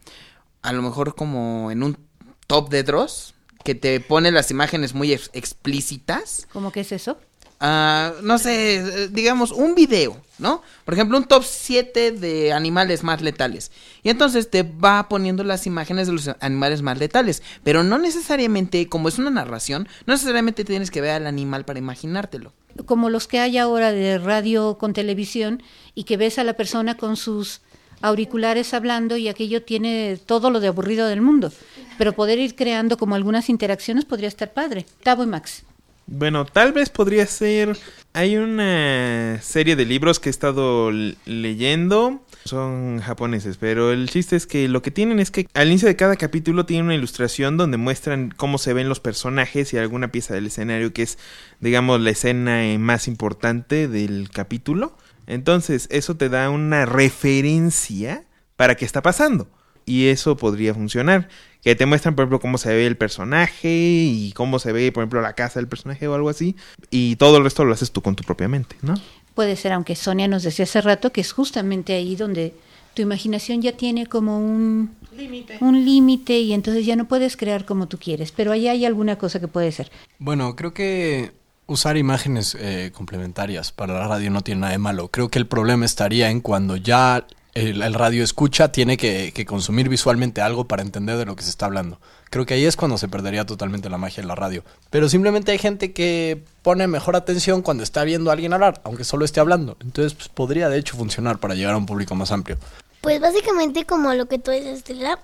a 0.62 0.72
lo 0.72 0.82
mejor 0.84 1.16
como 1.16 1.72
en 1.72 1.82
un 1.82 1.98
top 2.46 2.70
de 2.70 2.84
Dross, 2.84 3.34
que 3.64 3.76
te 3.76 4.00
pone 4.02 4.32
las 4.32 4.52
imágenes 4.52 4.94
muy 4.94 5.14
ex- 5.14 5.32
explícitas. 5.34 6.48
¿Cómo 6.54 6.72
que 6.72 6.82
es 6.82 6.92
eso? 6.92 7.18
No 7.64 8.38
sé, 8.40 9.08
digamos, 9.12 9.54
un 9.54 9.74
video, 9.74 10.18
¿no? 10.38 10.62
Por 10.84 10.96
ejemplo, 10.96 11.18
un 11.18 11.24
top 11.24 11.46
7 11.46 12.12
de 12.12 12.52
animales 12.52 13.04
más 13.04 13.22
letales. 13.22 13.72
Y 14.04 14.10
entonces 14.10 14.50
te 14.50 14.64
va 14.64 15.08
poniendo 15.08 15.46
las 15.46 15.66
imágenes 15.66 16.08
de 16.08 16.14
los 16.14 16.30
animales 16.42 16.82
más 16.82 16.98
letales. 16.98 17.42
Pero 17.64 17.84
no 17.84 17.98
necesariamente, 17.98 18.90
como 18.90 19.08
es 19.08 19.18
una 19.18 19.30
narración, 19.30 19.88
no 20.06 20.14
necesariamente 20.14 20.66
tienes 20.66 20.92
que 20.92 21.00
ver 21.00 21.12
al 21.12 21.26
animal 21.26 21.64
para 21.64 21.80
imaginártelo. 21.80 22.52
Como 22.86 23.10
los 23.10 23.28
que 23.28 23.40
hay 23.40 23.58
ahora 23.58 23.94
de 23.94 24.18
radio 24.18 24.78
con 24.78 24.92
televisión 24.92 25.64
y 25.96 26.04
que 26.04 26.18
ves 26.18 26.40
a 26.40 26.44
la 26.44 26.54
persona 26.56 26.98
con 26.98 27.16
sus 27.16 27.62
auriculares 28.02 28.74
hablando 28.74 29.16
y 29.16 29.30
aquello 29.30 29.64
tiene 29.64 30.20
todo 30.26 30.50
lo 30.50 30.60
de 30.60 30.68
aburrido 30.68 31.08
del 31.08 31.22
mundo. 31.22 31.54
Pero 31.98 32.12
poder 32.12 32.40
ir 32.40 32.56
creando 32.56 32.98
como 32.98 33.16
algunas 33.16 33.48
interacciones 33.48 34.04
podría 34.04 34.28
estar 34.28 34.52
padre. 34.52 34.86
Tavo 35.02 35.24
y 35.24 35.28
Max. 35.28 35.64
Bueno, 36.06 36.46
tal 36.46 36.74
vez 36.74 36.90
podría 36.90 37.26
ser. 37.26 37.78
Hay 38.14 38.38
una 38.38 39.40
serie 39.42 39.76
de 39.76 39.86
libros 39.86 40.20
que 40.20 40.30
he 40.30 40.32
estado 40.32 40.92
leyendo. 40.92 42.22
Son 42.46 43.00
japoneses, 43.00 43.58
pero 43.58 43.92
el 43.92 44.10
chiste 44.10 44.36
es 44.36 44.46
que 44.46 44.68
lo 44.68 44.82
que 44.82 44.92
tienen 44.92 45.20
es 45.20 45.32
que 45.32 45.48
al 45.54 45.70
inicio 45.70 45.88
de 45.88 45.96
cada 45.96 46.18
capítulo 46.18 46.66
tiene 46.66 46.84
una 46.84 46.96
ilustración 46.96 47.56
donde 47.56 47.78
muestran 47.78 48.32
cómo 48.36 48.58
se 48.58 48.74
ven 48.74 48.90
los 48.90 49.00
personajes 49.00 49.74
y 49.74 49.78
alguna 49.78 50.12
pieza 50.12 50.34
del 50.34 50.48
escenario 50.48 50.92
que 50.92 51.04
es, 51.04 51.18
digamos, 51.62 52.02
la 52.02 52.10
escena 52.10 52.66
eh, 52.66 52.78
más 52.78 53.08
importante 53.08 53.88
del 53.88 54.30
capítulo. 54.30 54.98
Entonces, 55.26 55.88
eso 55.90 56.16
te 56.16 56.28
da 56.28 56.50
una 56.50 56.86
referencia 56.86 58.26
para 58.58 58.76
qué 58.76 58.84
está 58.84 59.02
pasando. 59.02 59.48
Y 59.86 60.08
eso 60.08 60.38
podría 60.38 60.74
funcionar. 60.74 61.30
Que 61.64 61.76
te 61.76 61.86
muestran, 61.86 62.16
por 62.16 62.24
ejemplo, 62.24 62.40
cómo 62.42 62.58
se 62.58 62.70
ve 62.70 62.86
el 62.86 62.98
personaje 62.98 63.70
y 63.70 64.34
cómo 64.36 64.60
se 64.60 64.72
ve, 64.74 64.92
por 64.92 65.04
ejemplo, 65.04 65.22
la 65.22 65.34
casa 65.34 65.60
del 65.60 65.68
personaje 65.68 66.08
o 66.08 66.14
algo 66.14 66.30
así. 66.30 66.56
Y 66.90 67.16
todo 67.16 67.38
el 67.38 67.44
resto 67.44 67.64
lo 67.64 67.74
haces 67.74 67.92
tú 67.92 68.02
con 68.02 68.16
tu 68.16 68.24
propia 68.24 68.48
mente, 68.50 68.76
¿no? 68.82 68.96
Puede 69.34 69.56
ser, 69.56 69.72
aunque 69.72 69.96
Sonia 69.96 70.28
nos 70.28 70.44
decía 70.44 70.64
hace 70.64 70.82
rato, 70.82 71.12
que 71.12 71.22
es 71.22 71.32
justamente 71.32 71.94
ahí 71.94 72.16
donde 72.16 72.54
tu 72.94 73.02
imaginación 73.02 73.62
ya 73.62 73.72
tiene 73.72 74.06
como 74.06 74.40
un 74.40 74.92
Límite. 75.18 75.58
un 75.62 75.86
límite 75.86 76.40
y 76.40 76.54
entonces 76.54 76.86
ya 76.86 76.96
no 76.96 77.08
puedes 77.08 77.38
crear 77.38 77.66
como 77.66 77.88
tú 77.88 77.98
quieres, 77.98 78.32
pero 78.32 78.52
ahí 78.52 78.68
hay 78.68 78.86
alguna 78.86 79.18
cosa 79.18 79.40
que 79.40 79.48
puede 79.48 79.72
ser. 79.72 79.92
Bueno, 80.20 80.56
creo 80.56 80.74
que 80.74 81.32
usar 81.66 81.98
imágenes 81.98 82.56
eh, 82.60 82.92
complementarias 82.94 83.72
para 83.72 83.94
la 83.94 84.08
radio 84.08 84.30
no 84.30 84.42
tiene 84.42 84.62
nada 84.62 84.74
de 84.74 84.80
malo. 84.80 85.08
Creo 85.10 85.30
que 85.30 85.40
el 85.40 85.48
problema 85.48 85.86
estaría 85.86 86.30
en 86.30 86.42
cuando 86.42 86.76
ya 86.76 87.26
el, 87.54 87.94
radio 87.94 88.24
escucha 88.24 88.72
tiene 88.72 88.98
que, 88.98 89.46
consumir 89.48 89.90
visualmente 89.90 90.42
algo 90.42 90.66
para 90.66 90.82
entender 90.82 91.18
de 91.18 91.26
lo 91.26 91.36
que 91.36 91.44
se 91.44 91.50
está 91.50 91.66
hablando. 91.68 92.00
Creo 92.30 92.46
que 92.46 92.56
ahí 92.56 92.66
es 92.66 92.76
cuando 92.76 92.98
se 92.98 93.08
perdería 93.08 93.46
totalmente 93.46 93.90
la 93.90 93.98
magia 94.00 94.24
de 94.24 94.28
la 94.28 94.36
radio. 94.36 94.64
Pero 94.90 95.08
simplemente 95.08 95.52
hay 95.52 95.60
gente 95.60 95.94
que 95.94 96.44
pone 96.64 96.88
mejor 96.88 97.16
atención 97.16 97.62
cuando 97.62 97.84
está 97.84 98.04
viendo 98.04 98.32
a 98.32 98.34
alguien 98.34 98.54
hablar, 98.54 98.82
aunque 98.84 99.04
solo 99.04 99.24
esté 99.24 99.40
hablando. 99.40 99.78
Entonces 99.82 100.16
pues, 100.16 100.30
podría 100.30 100.70
de 100.70 100.80
hecho 100.80 100.98
funcionar 100.98 101.38
para 101.40 101.54
llegar 101.54 101.76
a 101.76 101.78
un 101.78 101.86
público 101.86 102.16
más 102.16 102.32
amplio. 102.32 102.58
Pues 103.02 103.22
básicamente 103.22 103.86
como 103.86 104.14
lo 104.14 104.28
que 104.28 104.40
tú 104.40 104.50
dices, 104.52 104.80
Estela, 104.80 105.20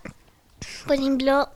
por 0.85 0.95
ejemplo, 0.95 1.49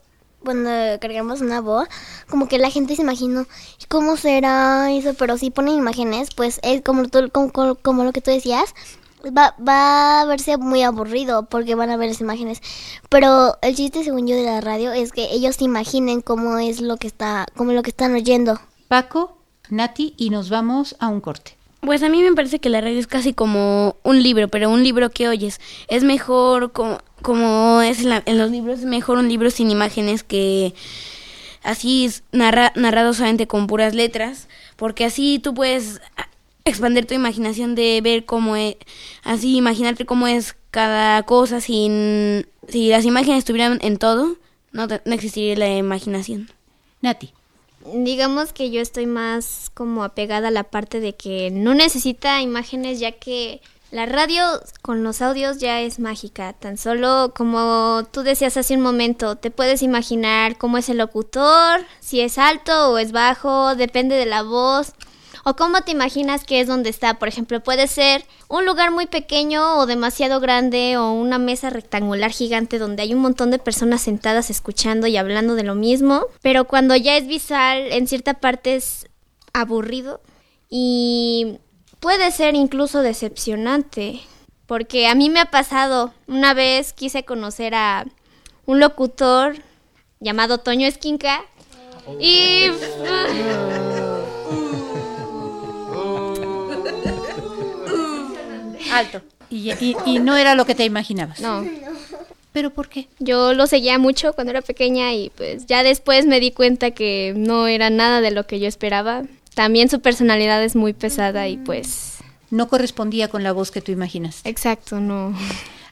cuando 0.44 0.70
cargamos 1.00 1.42
una 1.42 1.62
voz, 1.62 1.88
como 2.30 2.48
que 2.48 2.58
la 2.58 2.72
gente 2.72 2.96
se 2.96 3.02
imaginó 3.02 3.46
cómo 3.90 4.18
será 4.18 4.92
eso, 4.92 5.14
pero 5.14 5.38
si 5.38 5.52
ponen 5.52 5.76
imágenes, 5.76 6.30
pues 6.36 6.60
es 6.64 6.82
como, 6.82 7.04
como- 7.32 7.76
como 7.76 8.04
lo 8.06 8.12
que 8.12 8.22
tú 8.22 8.32
decías, 8.32 8.74
va, 9.26 9.56
va 9.66 10.22
a 10.22 10.26
verse 10.26 10.58
muy 10.58 10.82
aburrido 10.84 11.46
porque 11.46 11.76
van 11.76 11.90
a 11.90 11.98
ver 11.98 12.10
las 12.10 12.22
imágenes. 12.22 12.62
Pero 13.10 13.58
el 13.62 13.76
chiste, 13.76 14.04
según 14.04 14.28
yo, 14.28 14.36
de 14.36 14.44
la 14.44 14.62
radio 14.62 14.92
es 14.92 15.12
que 15.12 15.32
ellos 15.32 15.56
se 15.56 15.64
imaginen 15.66 16.22
cómo 16.22 16.58
es 16.60 16.82
lo 16.82 16.98
que 16.98 17.08
está, 17.08 17.46
como 17.56 17.72
lo 17.74 17.84
que 17.84 17.90
están 17.92 18.14
oyendo. 18.14 18.60
Paco, 18.88 19.38
Nati, 19.70 20.14
y 20.18 20.30
nos 20.30 20.50
vamos 20.50 20.96
a 21.00 21.08
un 21.08 21.22
corte. 21.22 21.58
Pues 21.82 22.02
a 22.02 22.08
mí 22.10 22.22
me 22.22 22.34
parece 22.34 22.60
que 22.60 22.70
la 22.70 22.80
radio 22.80 22.98
es 23.00 23.08
casi 23.08 23.34
como 23.34 23.98
un 24.04 24.24
libro, 24.24 24.48
pero 24.48 24.70
un 24.70 24.84
libro 24.84 25.10
que 25.10 25.28
oyes. 25.28 25.60
Es 25.90 26.04
mejor 26.06 26.72
como, 26.72 27.00
como 27.22 27.82
es 27.82 28.00
en, 28.00 28.10
la- 28.10 28.24
en 28.26 28.38
los 28.38 28.52
libros, 28.52 28.80
es 28.80 28.86
mejor 28.86 29.18
un 29.18 29.28
libro 29.28 29.52
sin 29.52 29.70
imágenes 29.70 30.24
que 30.24 30.74
así 31.62 32.10
narra 32.32 32.72
narrado 32.76 33.14
solamente 33.14 33.48
con 33.48 33.68
puras 33.68 33.94
letras, 33.96 34.48
porque 34.76 35.06
así 35.06 35.40
tú 35.40 35.54
puedes 35.54 36.00
expandir 36.66 37.06
tu 37.06 37.14
imaginación 37.14 37.76
de 37.76 38.00
ver 38.02 38.26
cómo 38.26 38.56
es, 38.56 38.76
así 39.24 39.58
imaginarte 39.58 40.06
cómo 40.06 40.28
es 40.28 40.56
cada 40.72 41.24
cosa 41.24 41.62
sin 41.62 42.48
si 42.68 42.90
las 42.90 43.06
imágenes 43.06 43.40
estuvieran 43.40 43.80
en 43.82 43.98
todo, 43.98 44.38
no, 44.72 44.88
no 44.88 45.14
existiría 45.14 45.56
la 45.56 45.78
imaginación. 45.78 46.50
Nati. 47.02 47.32
Digamos 47.94 48.54
que 48.54 48.72
yo 48.72 48.80
estoy 48.80 49.06
más 49.06 49.70
como 49.74 50.06
apegada 50.06 50.48
a 50.48 50.52
la 50.52 50.64
parte 50.64 51.02
de 51.02 51.16
que 51.16 51.52
no 51.52 51.74
necesita 51.74 52.42
imágenes 52.42 53.00
ya 53.00 53.12
que 53.12 53.62
la 53.92 54.06
radio 54.06 54.44
con 54.82 55.04
los 55.04 55.22
audios 55.22 55.60
ya 55.60 55.82
es 55.82 56.00
mágica, 56.00 56.54
tan 56.54 56.78
solo 56.78 57.34
como 57.36 58.04
tú 58.12 58.24
decías 58.24 58.58
hace 58.58 58.76
un 58.76 58.82
momento, 58.82 59.36
te 59.36 59.52
puedes 59.52 59.84
imaginar 59.84 60.58
cómo 60.58 60.80
es 60.80 60.90
el 60.90 60.98
locutor, 60.98 61.86
si 62.00 62.22
es 62.22 62.40
alto 62.40 62.92
o 62.92 62.98
es 62.98 63.12
bajo, 63.12 63.76
depende 63.76 64.16
de 64.16 64.26
la 64.26 64.42
voz, 64.42 64.94
o 65.44 65.56
cómo 65.56 65.82
te 65.82 65.92
imaginas 65.92 66.44
que 66.44 66.62
es 66.62 66.68
donde 66.68 66.90
está. 66.90 67.16
Por 67.16 67.28
ejemplo, 67.28 67.62
puede 67.62 67.88
ser 67.88 68.26
un 68.48 68.66
lugar 68.66 68.92
muy 68.92 69.08
pequeño 69.08 69.78
o 69.78 69.86
demasiado 69.86 70.40
grande 70.40 70.98
o 70.98 71.12
una 71.12 71.38
mesa 71.38 71.70
rectangular 71.70 72.32
gigante 72.32 72.80
donde 72.80 73.04
hay 73.04 73.14
un 73.14 73.22
montón 73.22 73.52
de 73.52 73.60
personas 73.60 74.02
sentadas 74.02 74.50
escuchando 74.50 75.08
y 75.08 75.18
hablando 75.18 75.56
de 75.56 75.64
lo 75.64 75.76
mismo, 75.76 76.28
pero 76.42 76.66
cuando 76.66 76.96
ya 76.96 77.18
es 77.18 77.28
visual, 77.28 77.92
en 77.92 78.08
cierta 78.08 78.36
parte 78.36 78.76
es 78.76 79.08
aburrido 79.54 80.22
y 80.70 81.60
puede 82.00 82.32
ser 82.32 82.56
incluso 82.56 83.02
decepcionante, 83.02 84.22
porque 84.66 85.08
a 85.08 85.16
mí 85.16 85.30
me 85.30 85.40
ha 85.40 85.52
pasado, 85.52 86.14
una 86.28 86.54
vez 86.54 86.94
quise 86.94 87.26
conocer 87.26 87.76
a 87.76 88.06
un 88.66 88.80
locutor 88.80 89.58
llamado 90.20 90.60
Toño 90.60 90.88
Esquinca 90.88 91.42
y... 92.20 92.68
Alto. 98.98 99.22
Y, 99.50 99.72
y- 99.72 99.96
y 100.06 100.20
no 100.20 100.36
era 100.38 100.56
lo 100.56 100.66
que 100.66 100.76
te 100.76 100.86
imaginabas. 100.86 101.40
No. 101.40 101.66
¿Pero 102.54 102.70
por 102.70 102.88
qué? 102.88 103.08
Yo 103.20 103.54
lo 103.54 103.66
seguía 103.68 103.98
mucho 103.98 104.34
cuando 104.34 104.52
era 104.52 104.62
pequeña 104.62 105.14
y 105.14 105.32
pues 105.32 105.66
ya 105.66 105.82
después 105.84 106.26
me 106.26 106.40
di 106.40 106.52
cuenta 106.52 106.92
que 106.92 107.34
no 107.36 107.68
era 107.68 107.90
nada 107.90 108.22
de 108.22 108.32
lo 108.32 108.46
que 108.46 108.60
yo 108.60 108.68
esperaba. 108.68 109.24
También 109.56 109.90
su 109.90 110.02
personalidad 110.02 110.64
es 110.64 110.76
muy 110.76 110.94
pesada 110.94 111.48
y 111.48 111.58
pues... 111.58 112.18
No 112.52 112.68
correspondía 112.68 113.28
con 113.30 113.42
la 113.42 113.52
voz 113.52 113.72
que 113.72 113.82
tú 113.82 113.92
imaginas. 113.92 114.42
Exacto, 114.44 115.00
no. 115.00 115.36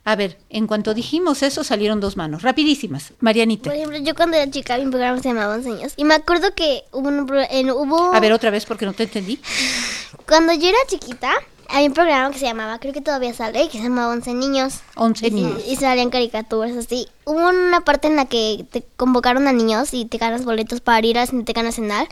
A 0.03 0.15
ver, 0.15 0.38
en 0.50 0.67
cuanto 0.67 0.93
dijimos 0.93 1.41
eso, 1.41 1.63
salieron 1.63 2.00
dos 2.00 2.17
manos, 2.17 2.43
rapidísimas. 2.43 3.13
Marianita. 3.20 3.70
Por 3.70 3.75
ejemplo, 3.77 3.98
yo 4.00 4.13
cuando 4.15 4.38
era 4.38 4.50
chica, 4.51 4.77
mi 4.77 4.86
programa 4.89 5.20
se 5.22 5.29
llamaba 5.29 5.55
Once 5.55 5.70
Años. 5.70 5.93
Y 5.98 6.03
me 6.05 6.13
acuerdo 6.13 6.53
que 6.55 6.84
hubo 6.91 7.08
un... 7.08 7.27
en- 7.50 7.72
hubo... 7.72 8.13
A 8.13 8.20
ver, 8.20 8.34
otra 8.34 8.51
vez 8.51 8.65
porque 8.65 8.86
no 8.86 8.93
te 8.93 9.03
entendí. 9.03 9.39
Cuando 10.27 10.53
yo 10.53 10.70
era 10.70 10.77
chiquita, 10.88 11.31
había 11.72 11.88
un 11.88 11.94
programa 11.94 12.32
que 12.32 12.40
se 12.40 12.46
llamaba, 12.46 12.80
creo 12.80 12.94
que 12.94 13.01
todavía 13.01 13.34
sale, 13.34 13.68
que 13.70 13.78
se 13.78 13.84
llamaba 13.84 14.12
Once 14.13 14.34
Niños. 14.34 14.82
Once 14.96 15.28
Y- 15.28 15.32
niños. 15.32 15.62
Y, 15.68 15.75
salían 15.78 16.10
caricaturas 16.10 16.75
así. 16.75 17.08
Hubo 17.25 17.50
una 17.50 17.82
parte 17.82 18.08
en 18.08 18.16
la 18.16 18.25
que 18.25 18.66
te 18.72 18.84
convocaron 18.98 19.48
a 19.48 19.54
niños 19.54 19.94
y 19.94 20.06
te 20.06 20.18
ganas 20.18 20.44
boletos 20.46 20.82
para 20.82 21.06
ir 21.06 21.18
a 21.18 21.25
Cineteca 21.25 21.63
Nacional 21.63 22.08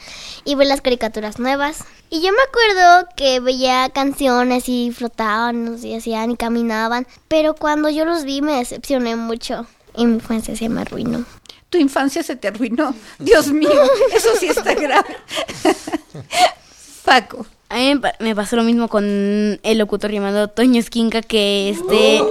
y 0.46 0.56
ver 0.56 0.68
las 0.68 0.82
caricaturas 0.82 1.40
nuevas. 1.40 1.84
Y 2.10 2.22
yo 2.22 2.30
me 2.32 2.42
acuerdo 2.42 3.08
que 3.16 3.40
veía 3.40 3.90
canciones 3.90 4.70
y 4.70 4.92
flotaban, 4.92 5.78
sé, 5.80 5.96
hacían 5.96 6.32
y 6.32 6.38
caminaban. 6.38 7.06
Pero 7.28 7.54
cuando 7.56 7.90
yo 7.90 8.06
los 8.06 8.24
vi 8.24 8.42
me 8.42 8.54
decepcioné 8.56 9.16
mucho. 9.16 9.66
Y 9.96 10.06
mi 10.06 10.16
infancia 10.16 10.56
se 10.56 10.70
me 10.70 10.82
arruinó. 10.82 11.26
Tu 11.70 11.78
infancia 11.78 12.24
se 12.24 12.36
te 12.36 12.48
arruinó. 12.48 12.96
Dios 13.20 13.48
mío, 13.52 13.70
eso 14.14 14.30
sí 14.40 14.48
está 14.48 14.74
grave. 14.74 15.16
Paco. 17.06 17.46
Me 17.80 17.98
pa- 18.00 18.14
me 18.20 18.36
pasó 18.36 18.56
lo 18.58 18.64
mismo 18.64 18.88
con 18.90 19.60
el 19.64 19.78
locutor 19.78 20.12
llamado 20.12 20.50
Toño 20.50 20.80
Esquinca 20.80 21.22
que 21.22 21.70
este... 21.70 22.22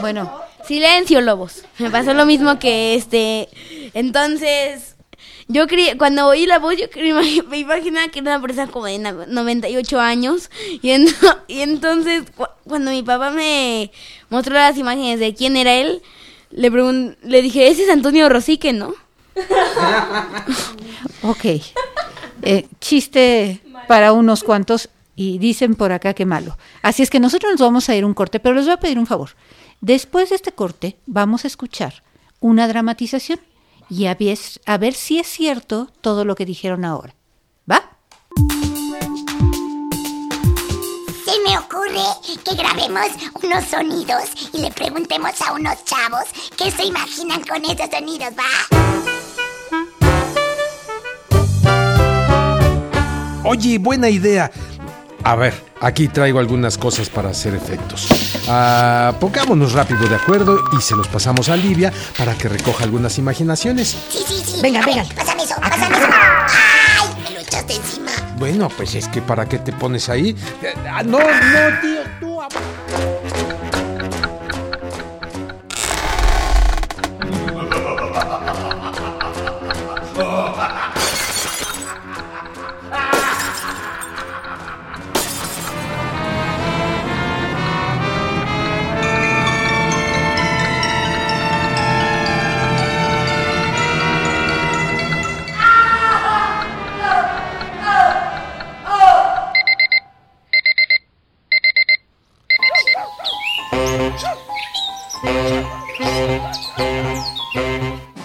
Bueno. 0.00 0.30
Silencio, 0.66 1.20
lobos. 1.20 1.64
Me 1.78 1.88
pasó 1.90 2.14
lo 2.14 2.26
mismo 2.26 2.58
que 2.58 2.94
este... 2.94 3.48
Entonces... 3.94 4.96
Yo 5.48 5.66
creí, 5.66 5.96
cuando 5.98 6.26
oí 6.28 6.46
la 6.46 6.58
voz, 6.60 6.76
yo 6.76 6.86
me 6.94 7.12
imag- 7.12 7.44
me 7.48 7.58
imaginaba 7.58 8.08
que 8.08 8.20
era 8.20 8.36
una 8.36 8.40
persona 8.46 8.68
como 8.70 8.86
de 8.86 8.98
na- 8.98 9.26
98 9.26 10.00
años. 10.00 10.50
Y, 10.82 10.90
en- 10.90 11.08
y 11.48 11.60
entonces, 11.60 12.22
cu- 12.36 12.46
cuando 12.64 12.90
mi 12.90 13.02
papá 13.02 13.30
me 13.30 13.90
mostró 14.30 14.54
las 14.54 14.76
imágenes 14.78 15.18
de 15.20 15.34
quién 15.34 15.56
era 15.56 15.74
él, 15.74 16.02
le, 16.50 16.70
le 17.22 17.42
dije, 17.42 17.68
ese 17.68 17.84
es 17.84 17.90
Antonio 17.90 18.28
Rosique, 18.28 18.72
¿no? 18.72 18.94
Ok. 21.22 21.44
Eh, 22.42 22.68
chiste 22.80 23.60
para 23.88 24.12
unos 24.12 24.44
cuantos 24.44 24.88
y 25.16 25.38
dicen 25.38 25.74
por 25.74 25.92
acá 25.92 26.14
que 26.14 26.26
malo. 26.26 26.56
Así 26.82 27.02
es 27.02 27.10
que 27.10 27.20
nosotros 27.20 27.52
nos 27.52 27.60
vamos 27.60 27.88
a 27.88 27.96
ir 27.96 28.04
un 28.04 28.14
corte, 28.14 28.40
pero 28.40 28.54
les 28.54 28.64
voy 28.64 28.74
a 28.74 28.80
pedir 28.80 28.98
un 28.98 29.06
favor. 29.06 29.30
Después 29.80 30.30
de 30.30 30.36
este 30.36 30.52
corte 30.52 30.98
vamos 31.06 31.44
a 31.44 31.48
escuchar 31.48 32.02
una 32.40 32.68
dramatización 32.68 33.40
y 33.88 34.06
a 34.06 34.14
ver, 34.14 34.38
a 34.66 34.78
ver 34.78 34.94
si 34.94 35.18
es 35.18 35.26
cierto 35.26 35.88
todo 36.00 36.24
lo 36.24 36.36
que 36.36 36.46
dijeron 36.46 36.84
ahora. 36.84 37.14
¿Va? 37.70 37.90
Se 41.24 41.40
me 41.44 41.58
ocurre 41.58 42.04
que 42.44 42.54
grabemos 42.54 43.08
unos 43.42 43.64
sonidos 43.64 44.24
y 44.52 44.58
le 44.58 44.70
preguntemos 44.70 45.40
a 45.42 45.52
unos 45.52 45.84
chavos 45.84 46.24
qué 46.56 46.70
se 46.70 46.84
imaginan 46.84 47.42
con 47.42 47.64
esos 47.64 47.90
sonidos, 47.90 48.32
¿va? 48.38 48.99
Oye, 53.50 53.78
buena 53.78 54.08
idea. 54.08 54.48
A 55.24 55.34
ver, 55.34 55.52
aquí 55.80 56.06
traigo 56.06 56.38
algunas 56.38 56.78
cosas 56.78 57.10
para 57.10 57.30
hacer 57.30 57.52
efectos. 57.52 58.06
Ah, 58.46 59.12
pongámonos 59.18 59.72
rápido 59.72 60.08
de 60.08 60.14
acuerdo 60.14 60.56
y 60.78 60.80
se 60.80 60.94
los 60.94 61.08
pasamos 61.08 61.48
a 61.48 61.56
Livia 61.56 61.92
para 62.16 62.34
que 62.34 62.48
recoja 62.48 62.84
algunas 62.84 63.18
imaginaciones. 63.18 63.96
Sí, 64.08 64.22
sí, 64.24 64.40
sí. 64.46 64.60
Venga, 64.62 64.86
venga. 64.86 65.04
Pásame 65.16 65.42
eso, 65.42 65.56
pásame 65.60 65.98
eso. 65.98 66.06
¡Ay! 66.12 67.24
Me 67.24 67.30
lo 67.34 67.40
echaste 67.40 67.74
encima. 67.74 68.12
Bueno, 68.38 68.68
pues 68.68 68.94
es 68.94 69.08
que 69.08 69.20
para 69.20 69.48
qué 69.48 69.58
te 69.58 69.72
pones 69.72 70.08
ahí. 70.08 70.36
Eh, 70.62 70.72
ah, 70.88 71.02
no, 71.02 71.18
no, 71.18 71.80
tío, 71.80 71.99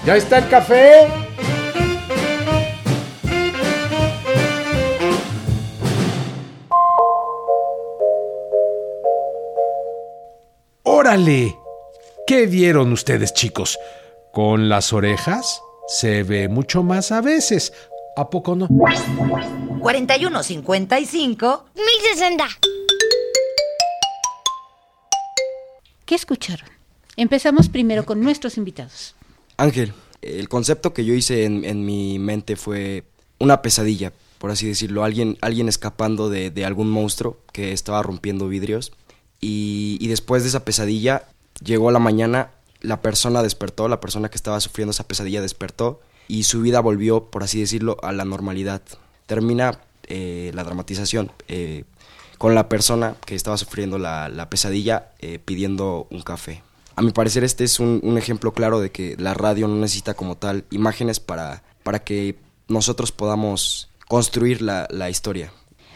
¿Ya 0.06 0.16
está 0.16 0.38
el 0.38 0.48
café? 0.50 1.08
¡Órale! 10.84 11.58
¿Qué 12.28 12.46
vieron 12.46 12.92
ustedes, 12.92 13.34
chicos? 13.34 13.78
Con 14.32 14.70
las 14.70 14.94
orejas 14.94 15.62
se 15.88 16.24
ve 16.24 16.48
mucho 16.50 16.84
más 16.84 17.12
a 17.12 17.22
veces. 17.22 17.74
¿A 18.16 18.30
poco 18.30 18.56
no? 18.56 18.68
4155 19.80 21.66
1060. 21.76 22.48
¿Qué 26.06 26.16
escucharon? 26.16 26.75
Empezamos 27.18 27.70
primero 27.70 28.06
con 28.06 28.22
nuestros 28.22 28.58
invitados. 28.58 29.16
Ángel, 29.58 29.94
el 30.22 30.50
concepto 30.50 30.94
que 30.94 31.06
yo 31.06 31.14
hice 31.14 31.46
en, 31.46 31.64
en 31.64 31.86
mi 31.86 32.20
mente 32.20 32.56
fue 32.56 33.04
una 33.40 33.62
pesadilla, 33.62 34.12
por 34.38 34.52
así 34.52 34.68
decirlo. 34.68 35.04
Alguien, 35.04 35.38
alguien 35.42 35.70
escapando 35.70 36.30
de, 36.30 36.52
de 36.52 36.66
algún 36.66 36.90
monstruo 36.90 37.38
que 37.54 37.72
estaba 37.72 38.04
rompiendo 38.04 38.48
vidrios. 38.48 38.92
Y, 39.40 39.98
y 40.02 40.08
después 40.08 40.44
de 40.44 40.50
esa 40.50 40.66
pesadilla, 40.66 41.24
llegó 41.64 41.92
la 41.92 42.00
mañana, 42.00 42.52
la 42.82 43.02
persona 43.02 43.44
despertó, 43.44 43.88
la 43.88 44.02
persona 44.02 44.30
que 44.30 44.38
estaba 44.38 44.60
sufriendo 44.60 44.92
esa 44.92 45.08
pesadilla 45.08 45.42
despertó 45.42 46.02
y 46.28 46.44
su 46.44 46.62
vida 46.62 46.80
volvió, 46.80 47.26
por 47.26 47.44
así 47.44 47.60
decirlo, 47.60 47.98
a 48.02 48.12
la 48.12 48.26
normalidad. 48.26 48.82
Termina 49.26 49.80
eh, 50.08 50.52
la 50.54 50.64
dramatización 50.64 51.32
eh, 51.48 51.84
con 52.38 52.56
la 52.56 52.68
persona 52.70 53.16
que 53.26 53.36
estaba 53.36 53.58
sufriendo 53.58 53.98
la, 53.98 54.30
la 54.30 54.50
pesadilla 54.50 55.12
eh, 55.20 55.40
pidiendo 55.44 56.08
un 56.10 56.22
café. 56.22 56.64
A 56.96 57.02
mi 57.02 57.12
parecer 57.12 57.44
este 57.44 57.64
es 57.64 57.80
un, 57.80 58.00
un 58.04 58.18
ejemplo 58.18 58.54
claro 58.54 58.80
de 58.80 58.92
que 58.92 59.16
la 59.18 59.34
radio 59.34 59.68
no 59.68 59.76
necesita 59.76 60.14
como 60.14 60.36
tal 60.38 60.64
imágenes 60.72 61.20
para 61.20 61.64
para 61.84 62.00
que 62.04 62.36
nosotros 62.68 63.12
podamos 63.12 63.90
construir 64.08 64.62
la, 64.62 64.88
la 64.90 65.10
historia. 65.10 65.52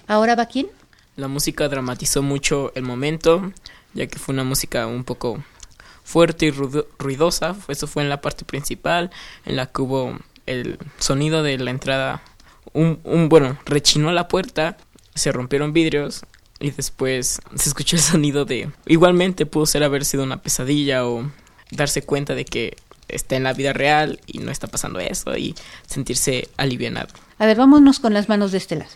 ¿Ahora 0.08 0.36
va 0.36 0.46
quién? 0.46 0.68
La 1.16 1.28
música 1.28 1.68
dramatizó 1.68 2.22
mucho 2.22 2.72
el 2.76 2.84
momento, 2.84 3.52
ya 3.94 4.06
que 4.08 4.20
fue 4.20 4.34
una 4.34 4.44
música 4.44 4.86
un 4.88 5.04
poco 5.04 5.44
fuerte 6.04 6.46
y 6.48 6.52
ruido- 6.52 6.88
ruidosa. 7.00 7.56
Eso 7.68 7.88
fue 7.88 8.04
en 8.04 8.10
la 8.10 8.22
parte 8.22 8.46
principal, 8.46 9.10
en 9.46 9.56
la 9.56 9.66
que 9.68 9.82
hubo 9.82 10.18
el 10.46 10.78
sonido 11.00 11.42
de 11.44 11.58
la 11.58 11.72
entrada. 11.72 12.22
Un, 12.74 13.00
un 13.04 13.30
bueno, 13.30 13.58
rechinó 13.66 14.12
la 14.12 14.28
puerta, 14.28 14.78
se 15.16 15.32
rompieron 15.32 15.74
vidrios 15.74 16.22
y 16.60 16.72
después 16.72 17.40
se 17.56 17.70
escuchó 17.70 17.96
el 17.96 18.02
sonido 18.02 18.46
de. 18.46 18.70
Igualmente 18.86 19.46
pudo 19.46 19.66
ser 19.66 19.84
haber 19.84 20.06
sido 20.06 20.24
una 20.24 20.42
pesadilla 20.42 21.08
o 21.08 21.30
darse 21.72 22.02
cuenta 22.02 22.36
de 22.36 22.46
que 22.46 22.76
está 23.08 23.36
en 23.36 23.44
la 23.44 23.54
vida 23.54 23.74
real 23.74 24.20
y 24.28 24.40
no 24.40 24.52
está 24.52 24.68
pasando 24.68 25.00
eso 25.00 25.36
y 25.36 25.56
sentirse 25.88 26.50
alivianado. 26.58 27.10
A 27.38 27.46
ver, 27.46 27.58
vámonos 27.58 28.00
con 28.00 28.14
las 28.14 28.30
manos 28.30 28.52
de 28.52 28.58
este 28.58 28.76
lado. 28.76 28.92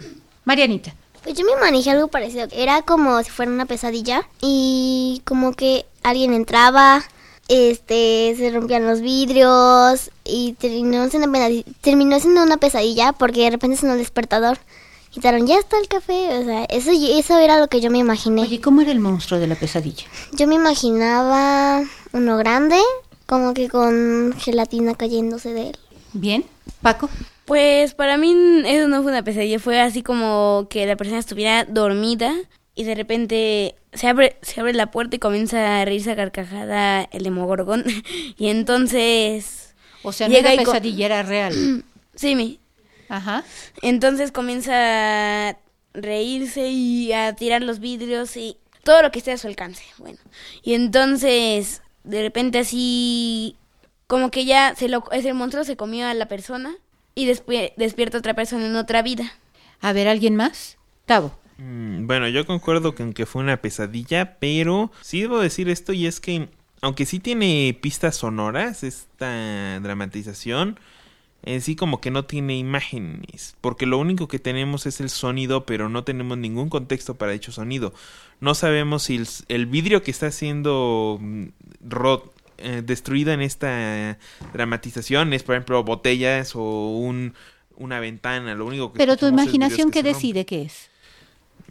Marianita. 0.46 0.94
Pues 1.24 1.38
yo 1.38 1.46
me 1.46 1.56
manejé 1.56 1.92
algo 1.92 2.10
parecido. 2.10 2.48
Era 2.52 2.82
como 2.82 3.24
si 3.24 3.30
fuera 3.30 3.52
una 3.52 3.66
pesadilla 3.66 4.28
y 4.42 5.22
como 5.26 5.54
que 5.54 5.86
alguien 6.04 6.34
entraba, 6.34 7.02
este, 7.48 8.36
se 8.38 8.52
rompían 8.52 8.86
los 8.86 9.00
vidrios 9.00 10.12
y 10.26 10.54
terminó 10.54 11.08
siendo, 11.10 11.32
terminó 11.82 12.20
siendo 12.20 12.44
una 12.44 12.58
pesadilla 12.58 13.14
porque 13.14 13.44
de 13.44 13.52
repente 13.52 13.78
sonó 13.78 13.94
el 13.94 14.00
despertador. 14.00 14.58
Y 15.14 15.18
dijeron, 15.18 15.46
ya 15.48 15.60
está 15.60 15.78
el 15.80 15.88
café. 15.88 16.38
O 16.40 16.44
sea, 16.44 16.64
eso, 16.66 16.92
eso 16.92 17.38
era 17.38 17.60
lo 17.60 17.68
que 17.68 17.80
yo 17.82 17.90
me 17.92 18.00
imaginé. 18.00 18.42
Oye, 18.42 18.60
¿cómo 18.60 18.82
era 18.82 18.92
el 18.92 19.00
monstruo 19.00 19.40
de 19.40 19.48
la 19.48 19.56
pesadilla? 19.56 20.06
Yo 20.34 20.48
me 20.48 20.56
imaginaba 20.56 21.84
uno 22.14 22.38
grande, 22.38 22.78
como 23.26 23.54
que 23.54 23.70
con 23.70 24.34
gelatina 24.40 24.96
cayéndose 24.96 25.54
de 25.54 25.70
él. 25.70 25.78
Bien. 26.14 26.46
Paco. 26.82 27.10
Pues 27.46 27.94
para 27.94 28.18
mí 28.18 28.34
eso 28.66 28.88
no 28.88 29.02
fue 29.04 29.12
una 29.12 29.24
pesadilla, 29.24 29.60
fue 29.60 29.80
así 29.82 30.02
como 30.02 30.68
que 30.70 30.86
la 30.86 30.96
persona 30.96 31.20
estuviera 31.20 31.66
dormida 31.66 32.34
y 32.74 32.86
de 32.86 32.96
repente 32.96 33.76
se 33.92 34.08
abre, 34.08 34.38
se 34.42 34.62
abre 34.62 34.74
la 34.74 34.92
puerta 34.92 35.16
y 35.16 35.20
comienza 35.20 35.82
a 35.82 35.86
reírse 35.86 36.12
a 36.12 36.16
carcajada 36.16 37.04
el 37.12 37.24
demogorgón 37.24 37.84
y 38.38 38.48
entonces... 38.48 39.76
O 40.04 40.12
sea, 40.12 40.28
no 40.28 40.36
era 40.36 40.54
y 40.54 40.58
co- 40.58 40.72
pesadilla, 40.72 41.06
era 41.06 41.24
real. 41.24 41.84
sí, 42.16 42.36
mi. 42.36 42.60
Ajá. 43.10 43.44
Entonces 43.82 44.32
comienza 44.32 45.50
a 45.50 45.58
reírse 45.94 46.68
y 46.70 47.14
a 47.14 47.34
tirar 47.36 47.62
los 47.62 47.80
vidrios 47.80 48.36
y 48.38 48.58
todo 48.84 49.02
lo 49.02 49.12
que 49.12 49.20
esté 49.20 49.32
a 49.32 49.38
su 49.38 49.48
alcance. 49.48 49.84
Bueno, 49.98 50.18
y 50.64 50.74
entonces 50.74 51.82
de 52.04 52.22
repente 52.22 52.60
así 52.60 53.56
como 54.08 54.32
que 54.32 54.46
ya 54.46 54.76
se 54.76 54.90
lo 54.90 55.10
ese 55.12 55.34
monstruo 55.34 55.64
se 55.64 55.78
comió 55.78 56.08
a 56.08 56.14
la 56.14 56.28
persona 56.28 56.76
y 57.16 57.26
después 57.26 57.72
despierta 57.78 58.18
otra 58.18 58.34
persona 58.34 58.66
en 58.66 58.76
otra 58.76 59.02
vida. 59.02 59.32
A 59.82 59.94
ver, 59.94 60.08
¿alguien 60.08 60.36
más? 60.36 60.78
Tavo. 61.06 61.38
Mm, 61.58 62.08
Bueno, 62.08 62.28
yo 62.28 62.46
concuerdo 62.46 62.96
con 62.96 63.14
que 63.14 63.26
fue 63.26 63.42
una 63.42 63.58
pesadilla, 63.62 64.38
pero 64.40 64.92
sí 65.02 65.22
debo 65.22 65.40
decir 65.40 65.70
esto 65.70 65.94
y 65.94 66.08
es 66.08 66.20
que, 66.20 66.50
aunque 66.82 67.06
sí 67.06 67.20
tiene 67.20 67.78
pistas 67.82 68.16
sonoras, 68.16 68.84
esta 68.84 69.80
dramatización, 69.80 70.80
en 71.44 71.62
sí 71.62 71.76
como 71.76 72.00
que 72.02 72.10
no 72.12 72.26
tiene 72.26 72.58
imágenes, 72.58 73.56
porque 73.62 73.86
lo 73.86 73.98
único 73.98 74.28
que 74.28 74.40
tenemos 74.40 74.86
es 74.86 75.02
el 75.02 75.10
sonido, 75.10 75.66
pero 75.66 75.90
no 75.90 76.04
tenemos 76.04 76.38
ningún 76.38 76.70
contexto 76.70 77.16
para 77.16 77.34
dicho 77.34 77.52
sonido. 77.52 77.94
No 78.40 78.56
sabemos 78.56 79.04
si 79.04 79.16
el, 79.18 79.28
el 79.50 79.66
vidrio 79.66 80.04
que 80.04 80.12
está 80.12 80.32
siendo 80.32 81.18
mm, 81.22 81.46
ro- 81.90 82.34
eh, 82.60 82.82
destruido 82.86 83.34
en 83.34 83.42
esta 83.42 84.18
dramatización 84.54 85.34
es, 85.34 85.44
por 85.44 85.56
ejemplo, 85.56 85.84
botellas 85.84 86.56
o 86.56 86.62
un, 86.98 87.34
una 87.76 88.00
ventana. 88.00 88.56
Lo 88.56 88.66
único 88.66 88.94
que 88.94 88.98
Pero 88.98 89.18
tu 89.18 89.28
imaginación, 89.28 89.92
que 89.92 90.02
¿qué 90.02 90.08
decide 90.10 90.46
qué 90.46 90.62
es? 90.64 90.90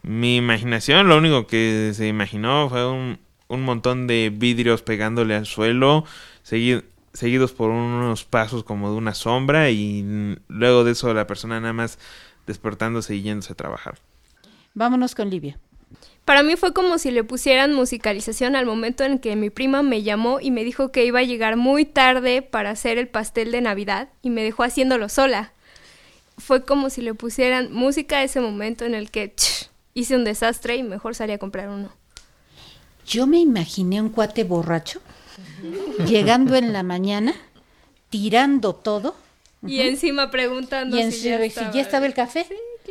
Mi 0.02 0.36
imaginación, 0.36 1.08
lo 1.08 1.16
único 1.16 1.46
que 1.46 1.92
se 1.94 2.08
imaginó 2.08 2.68
fue 2.68 2.90
un, 2.90 3.18
un 3.48 3.62
montón 3.62 4.06
de 4.06 4.32
vidrios 4.34 4.82
pegándole 4.82 5.34
al 5.36 5.46
suelo, 5.46 6.04
segui- 6.44 6.84
seguidos 7.12 7.52
por 7.52 7.70
unos 7.70 8.24
pasos 8.24 8.64
como 8.64 8.90
de 8.90 8.96
una 8.96 9.14
sombra 9.14 9.70
y 9.70 10.36
luego 10.48 10.84
de 10.84 10.92
eso 10.92 11.12
la 11.14 11.26
persona 11.26 11.60
nada 11.60 11.72
más 11.72 11.98
despertándose 12.46 13.14
y 13.14 13.22
yéndose 13.22 13.52
a 13.52 13.56
trabajar. 13.56 13.98
Vámonos 14.74 15.14
con 15.14 15.30
Livia. 15.30 15.58
Para 16.24 16.42
mí 16.42 16.56
fue 16.56 16.72
como 16.72 16.98
si 16.98 17.10
le 17.10 17.24
pusieran 17.24 17.74
musicalización 17.74 18.54
al 18.54 18.64
momento 18.64 19.04
en 19.04 19.18
que 19.18 19.34
mi 19.34 19.50
prima 19.50 19.82
me 19.82 20.02
llamó 20.02 20.40
y 20.40 20.50
me 20.50 20.64
dijo 20.64 20.92
que 20.92 21.04
iba 21.04 21.18
a 21.18 21.24
llegar 21.24 21.56
muy 21.56 21.84
tarde 21.84 22.42
para 22.42 22.70
hacer 22.70 22.96
el 22.96 23.08
pastel 23.08 23.50
de 23.50 23.60
Navidad 23.60 24.08
y 24.22 24.30
me 24.30 24.44
dejó 24.44 24.62
haciéndolo 24.62 25.08
sola. 25.08 25.52
Fue 26.38 26.64
como 26.64 26.90
si 26.90 27.02
le 27.02 27.14
pusieran 27.14 27.72
música 27.72 28.18
a 28.18 28.22
ese 28.22 28.40
momento 28.40 28.84
en 28.84 28.94
el 28.94 29.10
que 29.10 29.34
ch, 29.34 29.68
hice 29.94 30.16
un 30.16 30.24
desastre 30.24 30.76
y 30.76 30.82
mejor 30.82 31.14
salí 31.14 31.32
a 31.32 31.38
comprar 31.38 31.68
uno. 31.68 31.90
Yo 33.04 33.26
me 33.26 33.38
imaginé 33.38 34.00
un 34.00 34.08
cuate 34.08 34.44
borracho 34.44 35.02
llegando 36.06 36.54
en 36.56 36.72
la 36.72 36.82
mañana, 36.82 37.34
tirando 38.10 38.74
todo. 38.74 39.14
Y 39.66 39.80
encima 39.80 40.30
preguntando 40.30 40.96
Y 40.96 41.00
en- 41.02 41.12
si, 41.12 41.22
ya 41.22 41.38
si 41.38 41.44
estaba. 41.46 41.72
ya 41.72 41.80
estaba 41.80 42.06
el 42.06 42.14
café. 42.14 42.46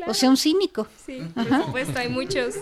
O 0.07 0.13
sea, 0.13 0.29
un 0.29 0.37
cínico. 0.37 0.87
Sí, 1.05 1.21
por 1.33 1.43
Ajá. 1.47 1.65
supuesto, 1.65 1.99
hay 1.99 2.07
muchos. 2.09 2.55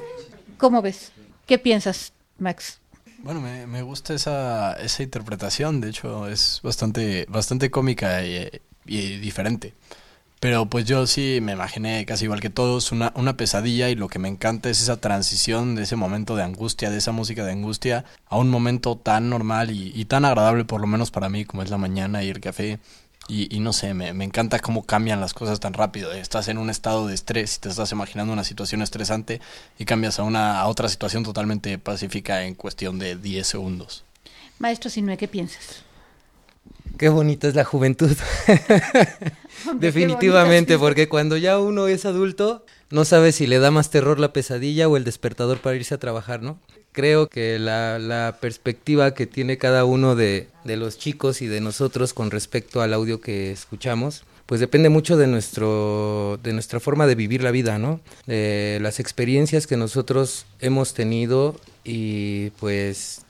¿Cómo 0.57 0.81
ves? 0.81 1.11
¿Qué 1.45 1.57
piensas, 1.59 2.11
Max? 2.39 2.79
Bueno, 3.19 3.39
me, 3.41 3.67
me 3.67 3.81
gusta 3.81 4.13
esa, 4.13 4.73
esa 4.73 5.03
interpretación, 5.03 5.79
de 5.81 5.89
hecho 5.89 6.27
es 6.27 6.59
bastante, 6.63 7.25
bastante 7.29 7.69
cómica 7.69 8.23
y, 8.25 8.49
y 8.85 9.17
diferente. 9.17 9.73
Pero 10.39 10.67
pues 10.67 10.85
yo 10.85 11.05
sí 11.05 11.39
me 11.41 11.51
imaginé 11.51 12.05
casi 12.05 12.25
igual 12.25 12.39
que 12.39 12.49
todos 12.49 12.93
una, 12.93 13.11
una 13.15 13.35
pesadilla 13.35 13.89
y 13.89 13.95
lo 13.95 14.07
que 14.07 14.19
me 14.19 14.29
encanta 14.29 14.69
es 14.69 14.81
esa 14.81 15.01
transición 15.01 15.75
de 15.75 15.83
ese 15.83 15.97
momento 15.97 16.35
de 16.37 16.43
angustia, 16.43 16.89
de 16.89 16.97
esa 16.97 17.11
música 17.11 17.43
de 17.43 17.51
angustia, 17.51 18.05
a 18.27 18.37
un 18.37 18.49
momento 18.49 18.95
tan 18.95 19.29
normal 19.29 19.71
y, 19.71 19.91
y 19.93 20.05
tan 20.05 20.23
agradable 20.23 20.63
por 20.63 20.79
lo 20.79 20.87
menos 20.87 21.11
para 21.11 21.27
mí 21.27 21.43
como 21.43 21.61
es 21.61 21.69
la 21.69 21.77
mañana 21.77 22.23
y 22.23 22.29
el 22.29 22.39
café. 22.39 22.79
Y, 23.27 23.53
y 23.55 23.59
no 23.59 23.73
sé, 23.73 23.93
me, 23.93 24.13
me 24.13 24.23
encanta 24.23 24.59
cómo 24.59 24.83
cambian 24.85 25.19
las 25.19 25.33
cosas 25.33 25.59
tan 25.59 25.73
rápido. 25.73 26.13
Estás 26.13 26.47
en 26.47 26.57
un 26.57 26.69
estado 26.69 27.05
de 27.05 27.13
estrés 27.13 27.57
y 27.57 27.59
te 27.59 27.69
estás 27.69 27.91
imaginando 27.91 28.33
una 28.33 28.43
situación 28.43 28.81
estresante 28.81 29.39
y 29.77 29.85
cambias 29.85 30.19
a, 30.19 30.23
una, 30.23 30.61
a 30.61 30.67
otra 30.67 30.89
situación 30.89 31.23
totalmente 31.23 31.77
pacífica 31.77 32.45
en 32.45 32.55
cuestión 32.55 32.97
de 32.97 33.17
10 33.17 33.45
segundos. 33.45 34.03
Maestro 34.57 34.89
Sinue, 34.89 35.17
¿qué 35.17 35.27
piensas? 35.27 35.83
Qué 36.97 37.09
bonita 37.09 37.47
es 37.47 37.55
la 37.55 37.63
juventud. 37.63 38.11
Definitivamente, 39.79 40.75
bonita, 40.75 40.85
porque 40.85 41.07
cuando 41.07 41.37
ya 41.37 41.57
uno 41.57 41.87
es 41.87 42.05
adulto, 42.05 42.65
no 42.89 43.05
sabe 43.05 43.31
si 43.31 43.47
le 43.47 43.59
da 43.59 43.71
más 43.71 43.89
terror 43.89 44.19
la 44.19 44.33
pesadilla 44.33 44.89
o 44.89 44.97
el 44.97 45.05
despertador 45.05 45.59
para 45.59 45.77
irse 45.77 45.95
a 45.95 45.99
trabajar, 45.99 46.41
¿no? 46.41 46.59
Creo 46.91 47.29
que 47.29 47.57
la, 47.59 47.99
la 47.99 48.37
perspectiva 48.41 49.13
que 49.13 49.27
tiene 49.27 49.57
cada 49.57 49.85
uno 49.85 50.15
de, 50.15 50.47
de 50.65 50.75
los 50.75 50.97
chicos 50.97 51.41
y 51.41 51.47
de 51.47 51.61
nosotros 51.61 52.13
con 52.13 52.31
respecto 52.31 52.81
al 52.81 52.93
audio 52.93 53.21
que 53.21 53.51
escuchamos, 53.51 54.25
pues 54.49 54.59
depende 54.59 54.89
mucho 54.89 55.15
de 55.15 55.27
nuestro 55.27 56.39
de 56.41 56.53
nuestra 56.53 56.79
forma 56.79 57.05
de 57.05 57.13
vivir 57.13 57.43
la 57.43 57.51
vida, 57.51 57.77
¿no? 57.77 58.01
De 58.25 58.79
las 58.81 58.99
experiencias 58.99 59.67
que 59.67 59.77
nosotros 59.77 60.47
hemos 60.59 60.95
tenido 60.95 61.55
y 61.83 62.49
pues 62.59 63.21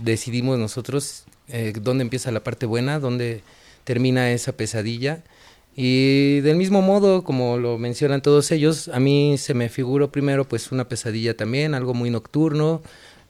decidimos 0.00 0.58
nosotros 0.58 1.24
eh, 1.48 1.72
dónde 1.80 2.02
empieza 2.02 2.30
la 2.30 2.42
parte 2.44 2.66
buena, 2.66 2.98
dónde 2.98 3.42
termina 3.84 4.32
esa 4.32 4.52
pesadilla. 4.52 5.22
Y 5.76 6.40
del 6.40 6.56
mismo 6.56 6.82
modo, 6.82 7.24
como 7.24 7.58
lo 7.58 7.78
mencionan 7.78 8.22
todos 8.22 8.50
ellos, 8.52 8.88
a 8.88 9.00
mí 9.00 9.36
se 9.38 9.54
me 9.54 9.68
figuró 9.68 10.12
primero 10.12 10.46
pues 10.46 10.70
una 10.70 10.88
pesadilla 10.88 11.36
también, 11.36 11.74
algo 11.74 11.94
muy 11.94 12.10
nocturno, 12.10 12.82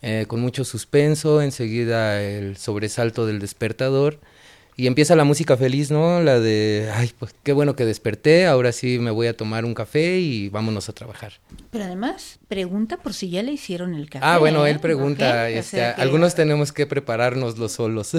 eh, 0.03 0.27
con 0.29 0.41
mucho 0.41 0.65
suspenso, 0.65 1.41
enseguida 1.41 2.23
el 2.23 2.59
sobresalto 2.59 3.27
del 3.27 3.39
despertador. 3.41 4.19
Y 4.77 4.89
empieza 4.89 5.15
la 5.15 5.23
música 5.23 5.57
feliz, 5.57 5.93
¿no? 5.93 6.21
La 6.21 6.41
de, 6.41 6.91
ay, 6.95 7.13
pues 7.17 7.33
qué 7.45 7.53
bueno 7.53 7.77
que 7.77 7.85
desperté, 7.85 8.47
ahora 8.47 8.73
sí 8.73 8.99
me 8.99 9.13
voy 9.13 9.29
a 9.29 9.37
tomar 9.37 9.65
un 9.65 9.73
café 9.73 10.19
y 10.19 10.49
vámonos 10.49 10.89
a 10.89 10.93
trabajar. 10.93 11.35
Pero 11.71 11.85
además, 11.85 12.41
pregunta 12.49 12.97
por 12.97 13.15
si 13.15 13.31
ya 13.31 13.45
le 13.45 13.53
hicieron 13.53 13.95
el 13.95 14.11
café. 14.11 14.25
Ah, 14.27 14.39
bueno, 14.39 14.67
él 14.67 14.77
¿eh? 14.77 14.79
pregunta, 14.81 15.45
o 15.45 15.47
este, 15.47 15.77
sea 15.77 15.95
que- 15.95 16.03
algunos 16.03 16.35
tenemos 16.35 16.73
que 16.73 16.87
prepararnos 16.87 17.57
los 17.57 17.71
solos. 17.73 18.17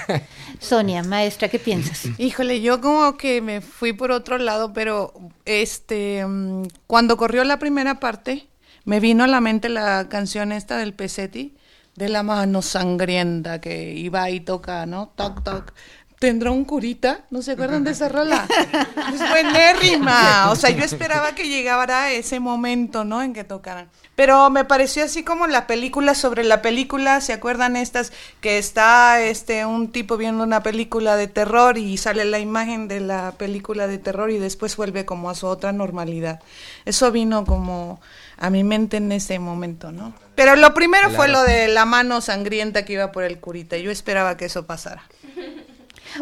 Sonia, 0.60 1.02
maestra, 1.02 1.48
¿qué 1.48 1.58
piensas? 1.58 2.06
Híjole, 2.18 2.60
yo 2.60 2.80
como 2.80 3.16
que 3.16 3.40
me 3.40 3.60
fui 3.60 3.92
por 3.92 4.10
otro 4.10 4.38
lado, 4.38 4.72
pero 4.72 5.14
este 5.44 6.26
mm, 6.26 6.64
cuando 6.86 7.16
corrió 7.16 7.44
la 7.44 7.58
primera 7.58 8.00
parte, 8.00 8.46
me 8.84 9.00
vino 9.00 9.24
a 9.24 9.28
la 9.28 9.40
mente 9.40 9.68
la 9.68 10.08
canción 10.08 10.52
esta 10.52 10.76
del 10.78 10.92
Pesetti, 10.92 11.54
de 11.96 12.08
la 12.08 12.22
mano 12.22 12.62
sangrienta 12.62 13.60
que 13.60 13.92
iba 13.92 14.28
y 14.30 14.40
toca, 14.40 14.86
¿no? 14.86 15.08
Toc, 15.16 15.42
toc. 15.42 15.72
¿Tendrá 16.18 16.50
un 16.50 16.64
curita? 16.64 17.20
¿No 17.30 17.42
se 17.42 17.52
acuerdan 17.52 17.84
de 17.84 17.90
esa 17.90 18.08
rola? 18.08 18.46
Es 19.12 19.30
buenérrima. 19.30 20.50
O 20.50 20.56
sea, 20.56 20.70
yo 20.70 20.82
esperaba 20.82 21.34
que 21.34 21.46
llegara 21.46 22.10
ese 22.10 22.40
momento, 22.40 23.04
¿no? 23.04 23.20
En 23.22 23.34
que 23.34 23.44
tocaran. 23.44 23.90
Pero 24.14 24.48
me 24.48 24.64
pareció 24.64 25.04
así 25.04 25.24
como 25.24 25.46
la 25.46 25.66
película 25.66 26.14
sobre 26.14 26.42
la 26.42 26.62
película. 26.62 27.20
¿Se 27.20 27.34
acuerdan 27.34 27.76
estas? 27.76 28.12
Que 28.40 28.56
está 28.56 29.20
este 29.20 29.66
un 29.66 29.92
tipo 29.92 30.16
viendo 30.16 30.42
una 30.42 30.62
película 30.62 31.16
de 31.16 31.28
terror 31.28 31.76
y 31.76 31.98
sale 31.98 32.24
la 32.24 32.38
imagen 32.38 32.88
de 32.88 33.00
la 33.00 33.32
película 33.32 33.86
de 33.86 33.98
terror 33.98 34.30
y 34.30 34.38
después 34.38 34.74
vuelve 34.76 35.04
como 35.04 35.28
a 35.28 35.34
su 35.34 35.46
otra 35.46 35.72
normalidad. 35.72 36.40
Eso 36.86 37.12
vino 37.12 37.44
como 37.44 38.00
a 38.36 38.50
mi 38.50 38.64
mente 38.64 38.98
en 38.98 39.12
ese 39.12 39.38
momento, 39.38 39.92
¿no? 39.92 40.14
Pero 40.34 40.56
lo 40.56 40.74
primero 40.74 41.10
fue 41.10 41.28
lo 41.28 41.42
de 41.42 41.68
la 41.68 41.86
mano 41.86 42.20
sangrienta 42.20 42.84
que 42.84 42.94
iba 42.94 43.12
por 43.12 43.24
el 43.24 43.40
curita. 43.40 43.76
Yo 43.78 43.90
esperaba 43.90 44.36
que 44.36 44.44
eso 44.44 44.66
pasara. 44.66 45.08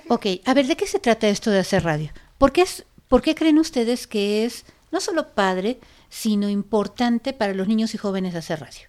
Ok, 0.08 0.26
a 0.44 0.54
ver, 0.54 0.66
¿de 0.66 0.76
qué 0.76 0.86
se 0.86 0.98
trata 0.98 1.28
esto 1.28 1.50
de 1.50 1.58
hacer 1.58 1.84
radio? 1.84 2.10
¿Por 2.38 2.52
qué, 2.52 2.62
es, 2.62 2.84
¿Por 3.08 3.22
qué 3.22 3.34
creen 3.34 3.58
ustedes 3.58 4.06
que 4.06 4.44
es 4.44 4.64
no 4.92 5.00
solo 5.00 5.28
padre, 5.34 5.78
sino 6.08 6.48
importante 6.48 7.32
para 7.32 7.54
los 7.54 7.68
niños 7.68 7.94
y 7.94 7.98
jóvenes 7.98 8.34
hacer 8.34 8.60
radio? 8.60 8.88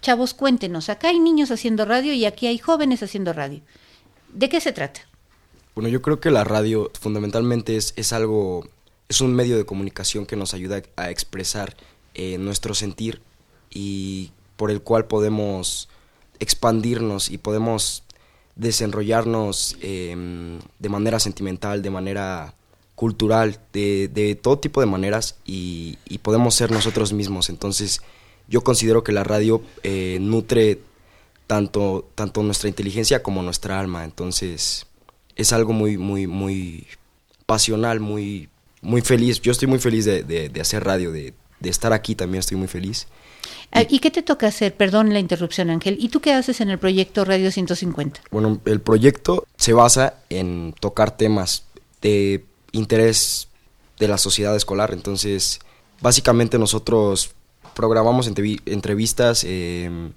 Chavos, 0.00 0.32
cuéntenos, 0.32 0.88
acá 0.88 1.08
hay 1.08 1.18
niños 1.18 1.50
haciendo 1.50 1.84
radio 1.84 2.12
y 2.12 2.24
aquí 2.24 2.46
hay 2.46 2.58
jóvenes 2.58 3.02
haciendo 3.02 3.32
radio. 3.32 3.60
¿De 4.32 4.48
qué 4.48 4.60
se 4.60 4.72
trata? 4.72 5.00
Bueno, 5.74 5.88
yo 5.88 6.02
creo 6.02 6.20
que 6.20 6.30
la 6.30 6.44
radio 6.44 6.90
fundamentalmente 6.98 7.76
es, 7.76 7.92
es 7.96 8.12
algo, 8.12 8.68
es 9.08 9.20
un 9.20 9.34
medio 9.34 9.56
de 9.56 9.66
comunicación 9.66 10.26
que 10.26 10.36
nos 10.36 10.54
ayuda 10.54 10.82
a 10.96 11.10
expresar 11.10 11.76
eh, 12.22 12.36
nuestro 12.36 12.74
sentir 12.74 13.22
y 13.70 14.30
por 14.56 14.70
el 14.70 14.82
cual 14.82 15.06
podemos 15.06 15.88
expandirnos 16.38 17.30
y 17.30 17.38
podemos 17.38 18.02
desenrollarnos 18.56 19.78
eh, 19.80 20.58
de 20.78 20.88
manera 20.90 21.18
sentimental, 21.18 21.80
de 21.80 21.88
manera 21.88 22.54
cultural, 22.94 23.58
de, 23.72 24.08
de 24.12 24.34
todo 24.34 24.58
tipo 24.58 24.82
de 24.82 24.86
maneras 24.86 25.36
y, 25.46 25.96
y, 26.04 26.18
podemos 26.18 26.54
ser 26.54 26.70
nosotros 26.70 27.14
mismos. 27.14 27.48
Entonces 27.48 28.02
yo 28.48 28.60
considero 28.60 29.02
que 29.02 29.12
la 29.12 29.24
radio 29.24 29.62
eh, 29.82 30.18
nutre 30.20 30.78
tanto, 31.46 32.06
tanto 32.14 32.42
nuestra 32.42 32.68
inteligencia 32.68 33.22
como 33.22 33.42
nuestra 33.42 33.80
alma. 33.80 34.04
Entonces 34.04 34.86
es 35.36 35.54
algo 35.54 35.72
muy, 35.72 35.96
muy, 35.96 36.26
muy 36.26 36.86
pasional, 37.46 37.98
muy, 37.98 38.50
muy 38.82 39.00
feliz. 39.00 39.40
Yo 39.40 39.52
estoy 39.52 39.68
muy 39.68 39.78
feliz 39.78 40.04
de, 40.04 40.22
de, 40.22 40.50
de 40.50 40.60
hacer 40.60 40.84
radio, 40.84 41.12
de, 41.12 41.32
de 41.60 41.70
estar 41.70 41.92
aquí 41.92 42.14
también 42.14 42.40
estoy 42.40 42.56
muy 42.56 42.68
feliz. 42.68 43.06
Ah, 43.72 43.82
¿Y 43.88 44.00
qué 44.00 44.10
te 44.10 44.22
toca 44.22 44.48
hacer? 44.48 44.76
Perdón 44.76 45.12
la 45.12 45.20
interrupción, 45.20 45.70
Ángel. 45.70 45.96
¿Y 46.00 46.08
tú 46.08 46.20
qué 46.20 46.32
haces 46.32 46.60
en 46.60 46.70
el 46.70 46.78
proyecto 46.78 47.24
Radio 47.24 47.50
150? 47.52 48.22
Bueno, 48.30 48.60
el 48.64 48.80
proyecto 48.80 49.46
se 49.56 49.72
basa 49.72 50.14
en 50.28 50.74
tocar 50.78 51.16
temas 51.16 51.64
de 52.02 52.44
interés 52.72 53.48
de 53.98 54.08
la 54.08 54.18
sociedad 54.18 54.56
escolar. 54.56 54.92
Entonces, 54.92 55.60
básicamente 56.00 56.58
nosotros 56.58 57.30
programamos 57.74 58.26
entrevistas, 58.26 59.44
eh, 59.46 60.10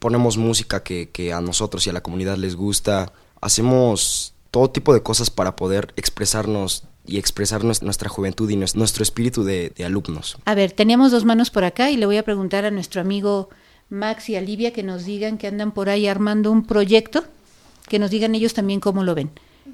ponemos 0.00 0.36
música 0.36 0.82
que, 0.82 1.10
que 1.10 1.32
a 1.32 1.40
nosotros 1.40 1.86
y 1.86 1.90
a 1.90 1.92
la 1.92 2.02
comunidad 2.02 2.36
les 2.36 2.56
gusta, 2.56 3.12
hacemos 3.40 4.34
todo 4.50 4.70
tipo 4.70 4.92
de 4.94 5.02
cosas 5.02 5.30
para 5.30 5.54
poder 5.56 5.92
expresarnos 5.96 6.84
y 7.08 7.18
expresar 7.18 7.64
nuestra 7.64 8.08
juventud 8.08 8.48
y 8.50 8.56
nuestro 8.56 9.02
espíritu 9.02 9.42
de, 9.42 9.72
de, 9.74 9.84
alumnos. 9.84 10.36
A 10.44 10.54
ver, 10.54 10.72
teníamos 10.72 11.10
dos 11.10 11.24
manos 11.24 11.50
por 11.50 11.64
acá 11.64 11.90
y 11.90 11.96
le 11.96 12.06
voy 12.06 12.18
a 12.18 12.22
preguntar 12.22 12.64
a 12.64 12.70
nuestro 12.70 13.00
amigo 13.00 13.48
Max 13.88 14.28
y 14.28 14.36
a 14.36 14.40
Livia 14.40 14.72
que 14.72 14.82
nos 14.82 15.04
digan 15.04 15.38
que 15.38 15.46
andan 15.46 15.72
por 15.72 15.88
ahí 15.88 16.06
armando 16.06 16.52
un 16.52 16.66
proyecto, 16.66 17.24
que 17.88 17.98
nos 17.98 18.10
digan 18.10 18.34
ellos 18.34 18.54
también 18.54 18.80
cómo 18.80 19.02
lo 19.02 19.14
ven. 19.14 19.30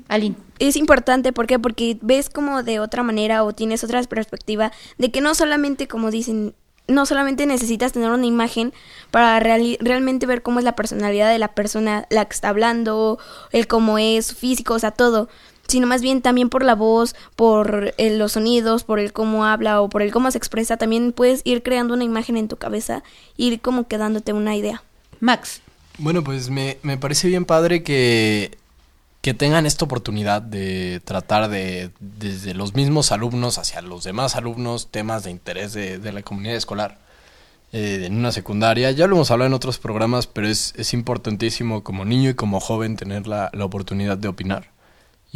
Aline. 0.09 0.37
Es 0.59 0.77
importante, 0.77 1.33
¿por 1.33 1.47
qué? 1.47 1.59
Porque 1.59 1.99
ves 2.01 2.31
como 2.31 2.63
de 2.63 2.81
otra 2.81 3.03
manera 3.03 3.45
o 3.45 3.53
tienes 3.53 3.83
otra 3.85 4.03
perspectiva 4.05 4.73
de 4.99 5.11
que 5.11 5.21
no 5.21 5.35
solamente, 5.35 5.89
como 5.89 6.11
dicen, 6.11 6.55
no 6.87 7.07
solamente 7.07 7.47
necesitas 7.47 7.93
tener 7.93 8.11
una 8.11 8.27
imagen 8.27 8.73
para 9.11 9.41
real, 9.41 9.79
realmente 9.81 10.27
ver 10.27 10.43
cómo 10.43 10.59
es 10.59 10.65
la 10.65 10.77
personalidad 10.77 11.31
de 11.31 11.39
la 11.39 11.55
persona, 11.55 12.07
la 12.11 12.25
que 12.27 12.35
está 12.35 12.51
hablando, 12.51 13.19
el 13.53 13.67
cómo 13.67 13.99
es, 13.99 14.27
su 14.27 14.35
físico, 14.35 14.75
o 14.75 14.79
sea, 14.79 14.91
todo, 14.91 15.29
sino 15.75 15.89
más 15.89 16.03
bien 16.03 16.23
también 16.23 16.51
por 16.51 16.65
la 16.65 16.77
voz, 16.77 17.17
por 17.35 17.95
el, 17.99 18.17
los 18.17 18.31
sonidos, 18.31 18.85
por 18.85 19.01
el 19.01 19.13
cómo 19.13 19.45
habla 19.45 19.81
o 19.81 19.89
por 19.89 20.03
el 20.03 20.13
cómo 20.13 20.31
se 20.31 20.39
expresa, 20.39 20.77
también 20.77 21.11
puedes 21.11 21.41
ir 21.43 21.65
creando 21.65 21.95
una 21.95 22.05
imagen 22.05 22.37
en 22.37 22.47
tu 22.47 22.59
cabeza, 22.59 23.03
ir 23.37 23.61
como 23.61 23.89
quedándote 23.89 24.33
una 24.33 24.55
idea. 24.55 24.85
Max. 25.19 25.63
Bueno, 25.99 26.23
pues 26.23 26.49
me, 26.49 26.79
me 26.83 26.97
parece 26.97 27.27
bien 27.27 27.45
padre 27.45 27.83
que, 27.83 28.57
que 29.21 29.35
tengan 29.35 29.67
esta 29.67 29.85
oportunidad 29.85 30.43
de 30.43 31.01
tratar 31.05 31.49
de, 31.51 31.91
desde 31.99 32.55
los 32.55 32.75
mismos 32.75 33.11
alumnos 33.11 33.59
hacia 33.59 33.83
los 33.83 34.05
demás 34.05 34.37
alumnos, 34.37 34.93
temas 34.93 35.25
de 35.25 35.33
interés 35.33 35.73
de, 35.73 35.99
de 35.99 36.13
la 36.13 36.23
comunidad 36.23 36.55
escolar. 36.55 36.99
Eh, 37.73 38.05
en 38.07 38.17
una 38.17 38.31
secundaria, 38.31 38.93
ya 38.93 39.09
lo 39.09 39.17
hemos 39.17 39.33
hablado 39.33 39.49
en 39.49 39.55
otros 39.55 39.79
programas, 39.79 40.29
pero 40.29 40.47
es, 40.47 40.73
es 40.77 40.95
importantísimo 40.95 41.83
como 41.83 42.05
niño 42.05 42.31
y 42.31 42.35
como 42.35 42.61
joven 42.61 42.95
tener 42.95 43.27
la, 43.27 43.51
la 43.53 43.65
oportunidad 43.65 44.17
de 44.17 44.29
opinar. 44.29 44.74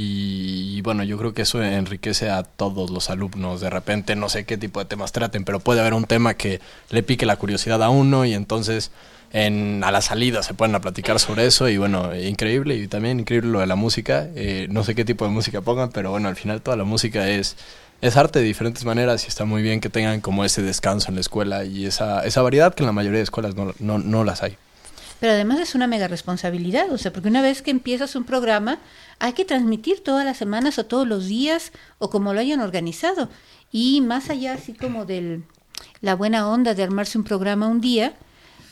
Y, 0.00 0.80
bueno, 0.82 1.02
yo 1.02 1.18
creo 1.18 1.34
que 1.34 1.42
eso 1.42 1.60
enriquece 1.60 2.30
a 2.30 2.44
todos 2.44 2.90
los 2.90 3.10
alumnos. 3.10 3.60
De 3.60 3.68
repente 3.68 4.14
no 4.14 4.28
sé 4.28 4.44
qué 4.44 4.56
tipo 4.56 4.78
de 4.78 4.86
temas 4.86 5.10
traten, 5.10 5.44
pero 5.44 5.58
puede 5.58 5.80
haber 5.80 5.92
un 5.92 6.04
tema 6.04 6.34
que 6.34 6.60
le 6.90 7.02
pique 7.02 7.26
la 7.26 7.34
curiosidad 7.34 7.82
a 7.82 7.90
uno 7.90 8.24
y 8.24 8.32
entonces 8.32 8.92
en, 9.32 9.82
a 9.82 9.90
la 9.90 10.00
salida 10.00 10.44
se 10.44 10.54
pueden 10.54 10.76
a 10.76 10.80
platicar 10.80 11.18
sobre 11.18 11.46
eso. 11.46 11.68
Y 11.68 11.78
bueno, 11.78 12.14
increíble. 12.14 12.76
Y 12.76 12.86
también 12.86 13.18
increíble 13.18 13.50
lo 13.50 13.58
de 13.58 13.66
la 13.66 13.74
música. 13.74 14.28
Eh, 14.36 14.68
no 14.70 14.84
sé 14.84 14.94
qué 14.94 15.04
tipo 15.04 15.24
de 15.24 15.32
música 15.32 15.62
pongan, 15.62 15.90
pero 15.90 16.12
bueno, 16.12 16.28
al 16.28 16.36
final 16.36 16.62
toda 16.62 16.76
la 16.76 16.84
música 16.84 17.28
es, 17.28 17.56
es 18.00 18.16
arte 18.16 18.38
de 18.38 18.44
diferentes 18.44 18.84
maneras 18.84 19.24
y 19.24 19.26
está 19.26 19.46
muy 19.46 19.62
bien 19.62 19.80
que 19.80 19.88
tengan 19.88 20.20
como 20.20 20.44
ese 20.44 20.62
descanso 20.62 21.08
en 21.08 21.16
la 21.16 21.22
escuela 21.22 21.64
y 21.64 21.86
esa, 21.86 22.24
esa 22.24 22.40
variedad 22.42 22.72
que 22.72 22.84
en 22.84 22.86
la 22.86 22.92
mayoría 22.92 23.18
de 23.18 23.24
escuelas 23.24 23.56
no, 23.56 23.74
no, 23.80 23.98
no 23.98 24.22
las 24.22 24.44
hay. 24.44 24.56
Pero 25.20 25.32
además 25.32 25.58
es 25.60 25.74
una 25.74 25.86
mega 25.86 26.08
responsabilidad, 26.08 26.90
o 26.92 26.98
sea, 26.98 27.12
porque 27.12 27.28
una 27.28 27.42
vez 27.42 27.62
que 27.62 27.70
empiezas 27.70 28.14
un 28.14 28.24
programa, 28.24 28.78
hay 29.18 29.32
que 29.32 29.44
transmitir 29.44 30.02
todas 30.02 30.24
las 30.24 30.36
semanas 30.36 30.78
o 30.78 30.86
todos 30.86 31.06
los 31.06 31.26
días 31.26 31.72
o 31.98 32.08
como 32.08 32.34
lo 32.34 32.40
hayan 32.40 32.60
organizado. 32.60 33.28
Y 33.72 34.00
más 34.00 34.30
allá 34.30 34.54
así 34.54 34.74
como 34.74 35.04
de 35.04 35.42
la 36.00 36.14
buena 36.14 36.48
onda 36.48 36.74
de 36.74 36.82
armarse 36.82 37.18
un 37.18 37.24
programa 37.24 37.66
un 37.66 37.80
día, 37.80 38.14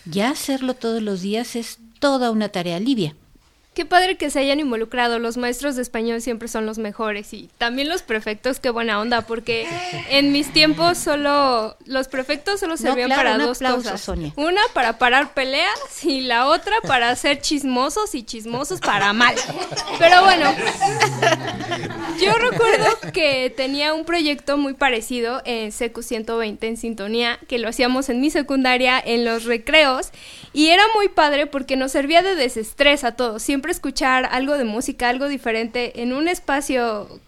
ya 0.04 0.30
hacerlo 0.30 0.74
todos 0.74 1.02
los 1.02 1.20
días 1.20 1.56
es 1.56 1.78
toda 1.98 2.30
una 2.30 2.48
tarea 2.48 2.78
livia. 2.78 3.16
Qué 3.76 3.84
padre 3.84 4.16
que 4.16 4.30
se 4.30 4.38
hayan 4.38 4.58
involucrado. 4.58 5.18
Los 5.18 5.36
maestros 5.36 5.76
de 5.76 5.82
español 5.82 6.22
siempre 6.22 6.48
son 6.48 6.64
los 6.64 6.78
mejores 6.78 7.34
y 7.34 7.50
también 7.58 7.90
los 7.90 8.00
prefectos, 8.00 8.58
qué 8.58 8.70
buena 8.70 8.98
onda, 8.98 9.20
porque 9.20 9.68
en 10.08 10.32
mis 10.32 10.50
tiempos 10.50 10.96
solo 10.96 11.76
los 11.84 12.08
prefectos 12.08 12.58
solo 12.58 12.78
servían 12.78 13.10
no, 13.10 13.16
claro, 13.16 13.30
para 13.32 13.44
dos 13.44 13.58
aplauso, 13.58 13.82
cosas. 13.82 14.00
Sonia. 14.00 14.32
Una 14.36 14.62
para 14.72 14.96
parar 14.96 15.34
peleas 15.34 15.78
y 16.02 16.22
la 16.22 16.46
otra 16.46 16.74
para 16.88 17.14
ser 17.16 17.42
chismosos 17.42 18.14
y 18.14 18.22
chismosos 18.22 18.80
para 18.80 19.12
mal. 19.12 19.34
Pero 19.98 20.24
bueno, 20.24 20.54
yo 22.18 22.32
recuerdo 22.32 23.12
que 23.12 23.52
tenía 23.54 23.92
un 23.92 24.06
proyecto 24.06 24.56
muy 24.56 24.72
parecido 24.72 25.42
en 25.44 25.70
CQ 25.70 26.00
120 26.00 26.66
en 26.66 26.78
sintonía, 26.78 27.38
que 27.46 27.58
lo 27.58 27.68
hacíamos 27.68 28.08
en 28.08 28.22
mi 28.22 28.30
secundaria 28.30 28.98
en 28.98 29.26
los 29.26 29.44
recreos 29.44 30.12
y 30.54 30.68
era 30.68 30.84
muy 30.94 31.10
padre 31.10 31.46
porque 31.46 31.76
nos 31.76 31.92
servía 31.92 32.22
de 32.22 32.36
desestrés 32.36 33.04
a 33.04 33.12
todos. 33.16 33.42
Siempre 33.42 33.65
escuchar 33.70 34.28
algo 34.30 34.56
de 34.58 34.64
música, 34.64 35.08
algo 35.08 35.28
diferente 35.28 36.02
en 36.02 36.12
un 36.12 36.28
espacio 36.28 37.20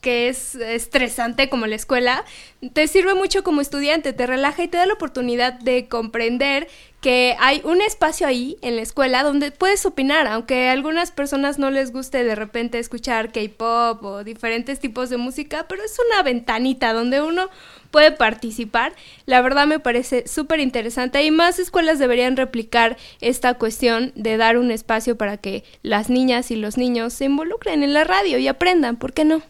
que 0.00 0.28
es 0.28 0.54
estresante 0.54 1.48
como 1.48 1.66
la 1.66 1.74
escuela, 1.76 2.24
te 2.72 2.86
sirve 2.86 3.14
mucho 3.14 3.42
como 3.42 3.60
estudiante, 3.60 4.12
te 4.12 4.26
relaja 4.26 4.62
y 4.62 4.68
te 4.68 4.78
da 4.78 4.86
la 4.86 4.94
oportunidad 4.94 5.54
de 5.54 5.88
comprender 5.88 6.68
que 7.00 7.36
hay 7.38 7.60
un 7.64 7.80
espacio 7.80 8.26
ahí 8.26 8.56
en 8.60 8.74
la 8.74 8.82
escuela 8.82 9.22
donde 9.22 9.52
puedes 9.52 9.86
opinar, 9.86 10.26
aunque 10.26 10.68
a 10.68 10.72
algunas 10.72 11.12
personas 11.12 11.58
no 11.58 11.70
les 11.70 11.92
guste 11.92 12.24
de 12.24 12.34
repente 12.34 12.78
escuchar 12.78 13.30
K-pop 13.30 14.04
o 14.04 14.24
diferentes 14.24 14.80
tipos 14.80 15.08
de 15.10 15.16
música, 15.16 15.66
pero 15.68 15.84
es 15.84 15.96
una 16.10 16.22
ventanita 16.22 16.92
donde 16.92 17.20
uno 17.20 17.50
puede 17.92 18.10
participar. 18.10 18.94
La 19.26 19.40
verdad 19.42 19.66
me 19.66 19.78
parece 19.78 20.26
súper 20.26 20.60
interesante 20.60 21.22
y 21.22 21.30
más 21.30 21.58
escuelas 21.58 21.98
deberían 21.98 22.36
replicar 22.36 22.96
esta 23.20 23.54
cuestión 23.54 24.12
de 24.16 24.36
dar 24.36 24.58
un 24.58 24.70
espacio 24.72 25.16
para 25.16 25.36
que 25.36 25.64
las 25.82 26.10
niñas 26.10 26.50
y 26.50 26.56
los 26.56 26.76
niños 26.76 27.12
se 27.12 27.26
involucren 27.26 27.82
en 27.82 27.94
la 27.94 28.04
radio 28.04 28.38
y 28.38 28.48
aprendan, 28.48 28.96
¿por 28.96 29.12
qué 29.12 29.24
no? 29.24 29.42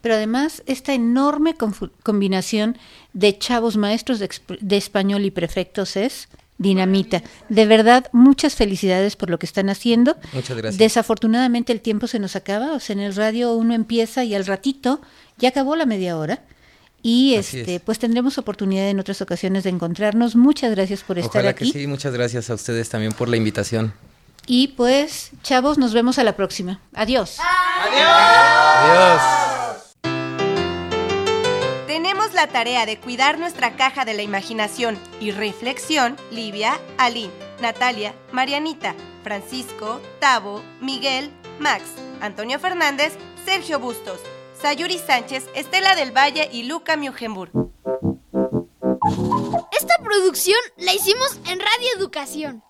Pero 0.00 0.14
además 0.14 0.62
esta 0.66 0.92
enorme 0.94 1.54
combinación 2.02 2.76
de 3.12 3.38
chavos 3.38 3.76
maestros 3.76 4.18
de, 4.18 4.28
de 4.60 4.76
español 4.76 5.24
y 5.24 5.30
prefectos 5.30 5.96
es 5.96 6.28
dinamita. 6.58 7.22
De 7.48 7.64
verdad, 7.64 8.08
muchas 8.12 8.54
felicidades 8.54 9.16
por 9.16 9.30
lo 9.30 9.38
que 9.38 9.46
están 9.46 9.70
haciendo. 9.70 10.16
Muchas 10.32 10.56
gracias. 10.56 10.78
Desafortunadamente 10.78 11.72
el 11.72 11.80
tiempo 11.80 12.06
se 12.06 12.18
nos 12.18 12.36
acaba, 12.36 12.72
o 12.72 12.80
sea, 12.80 12.92
en 12.94 13.00
el 13.00 13.14
radio 13.14 13.54
uno 13.54 13.74
empieza 13.74 14.24
y 14.24 14.34
al 14.34 14.44
ratito 14.46 15.00
ya 15.38 15.48
acabó 15.48 15.74
la 15.74 15.86
media 15.86 16.16
hora. 16.18 16.42
Y 17.02 17.34
Así 17.36 17.60
este, 17.60 17.76
es. 17.76 17.80
pues 17.82 17.98
tendremos 17.98 18.36
oportunidad 18.36 18.86
en 18.90 19.00
otras 19.00 19.22
ocasiones 19.22 19.64
de 19.64 19.70
encontrarnos. 19.70 20.36
Muchas 20.36 20.70
gracias 20.72 21.02
por 21.02 21.18
estar 21.18 21.30
Ojalá 21.40 21.50
aquí. 21.50 21.72
que 21.72 21.78
sí, 21.78 21.86
muchas 21.86 22.12
gracias 22.12 22.50
a 22.50 22.54
ustedes 22.54 22.90
también 22.90 23.12
por 23.12 23.30
la 23.30 23.38
invitación. 23.38 23.94
Y 24.46 24.68
pues, 24.68 25.30
chavos, 25.42 25.78
nos 25.78 25.94
vemos 25.94 26.18
a 26.18 26.24
la 26.24 26.36
próxima. 26.36 26.80
Adiós. 26.92 27.36
Ah. 27.40 27.86
Adiós. 29.46 29.59
Tenemos 32.02 32.32
la 32.32 32.46
tarea 32.46 32.86
de 32.86 32.98
cuidar 32.98 33.38
nuestra 33.38 33.76
caja 33.76 34.06
de 34.06 34.14
la 34.14 34.22
imaginación 34.22 34.98
y 35.20 35.32
reflexión, 35.32 36.16
Livia, 36.30 36.80
Aline, 36.96 37.30
Natalia, 37.60 38.14
Marianita, 38.32 38.94
Francisco, 39.22 40.00
Tavo, 40.18 40.62
Miguel, 40.80 41.30
Max, 41.58 41.82
Antonio 42.22 42.58
Fernández, 42.58 43.18
Sergio 43.44 43.78
Bustos, 43.78 44.18
Sayuri 44.62 44.96
Sánchez, 44.96 45.50
Estela 45.54 45.94
del 45.94 46.16
Valle 46.16 46.48
y 46.50 46.62
Luca 46.62 46.96
Miujenburg. 46.96 47.52
Esta 49.78 49.98
producción 50.02 50.58
la 50.78 50.94
hicimos 50.94 51.38
en 51.50 51.60
Radio 51.60 51.88
Educación. 51.98 52.64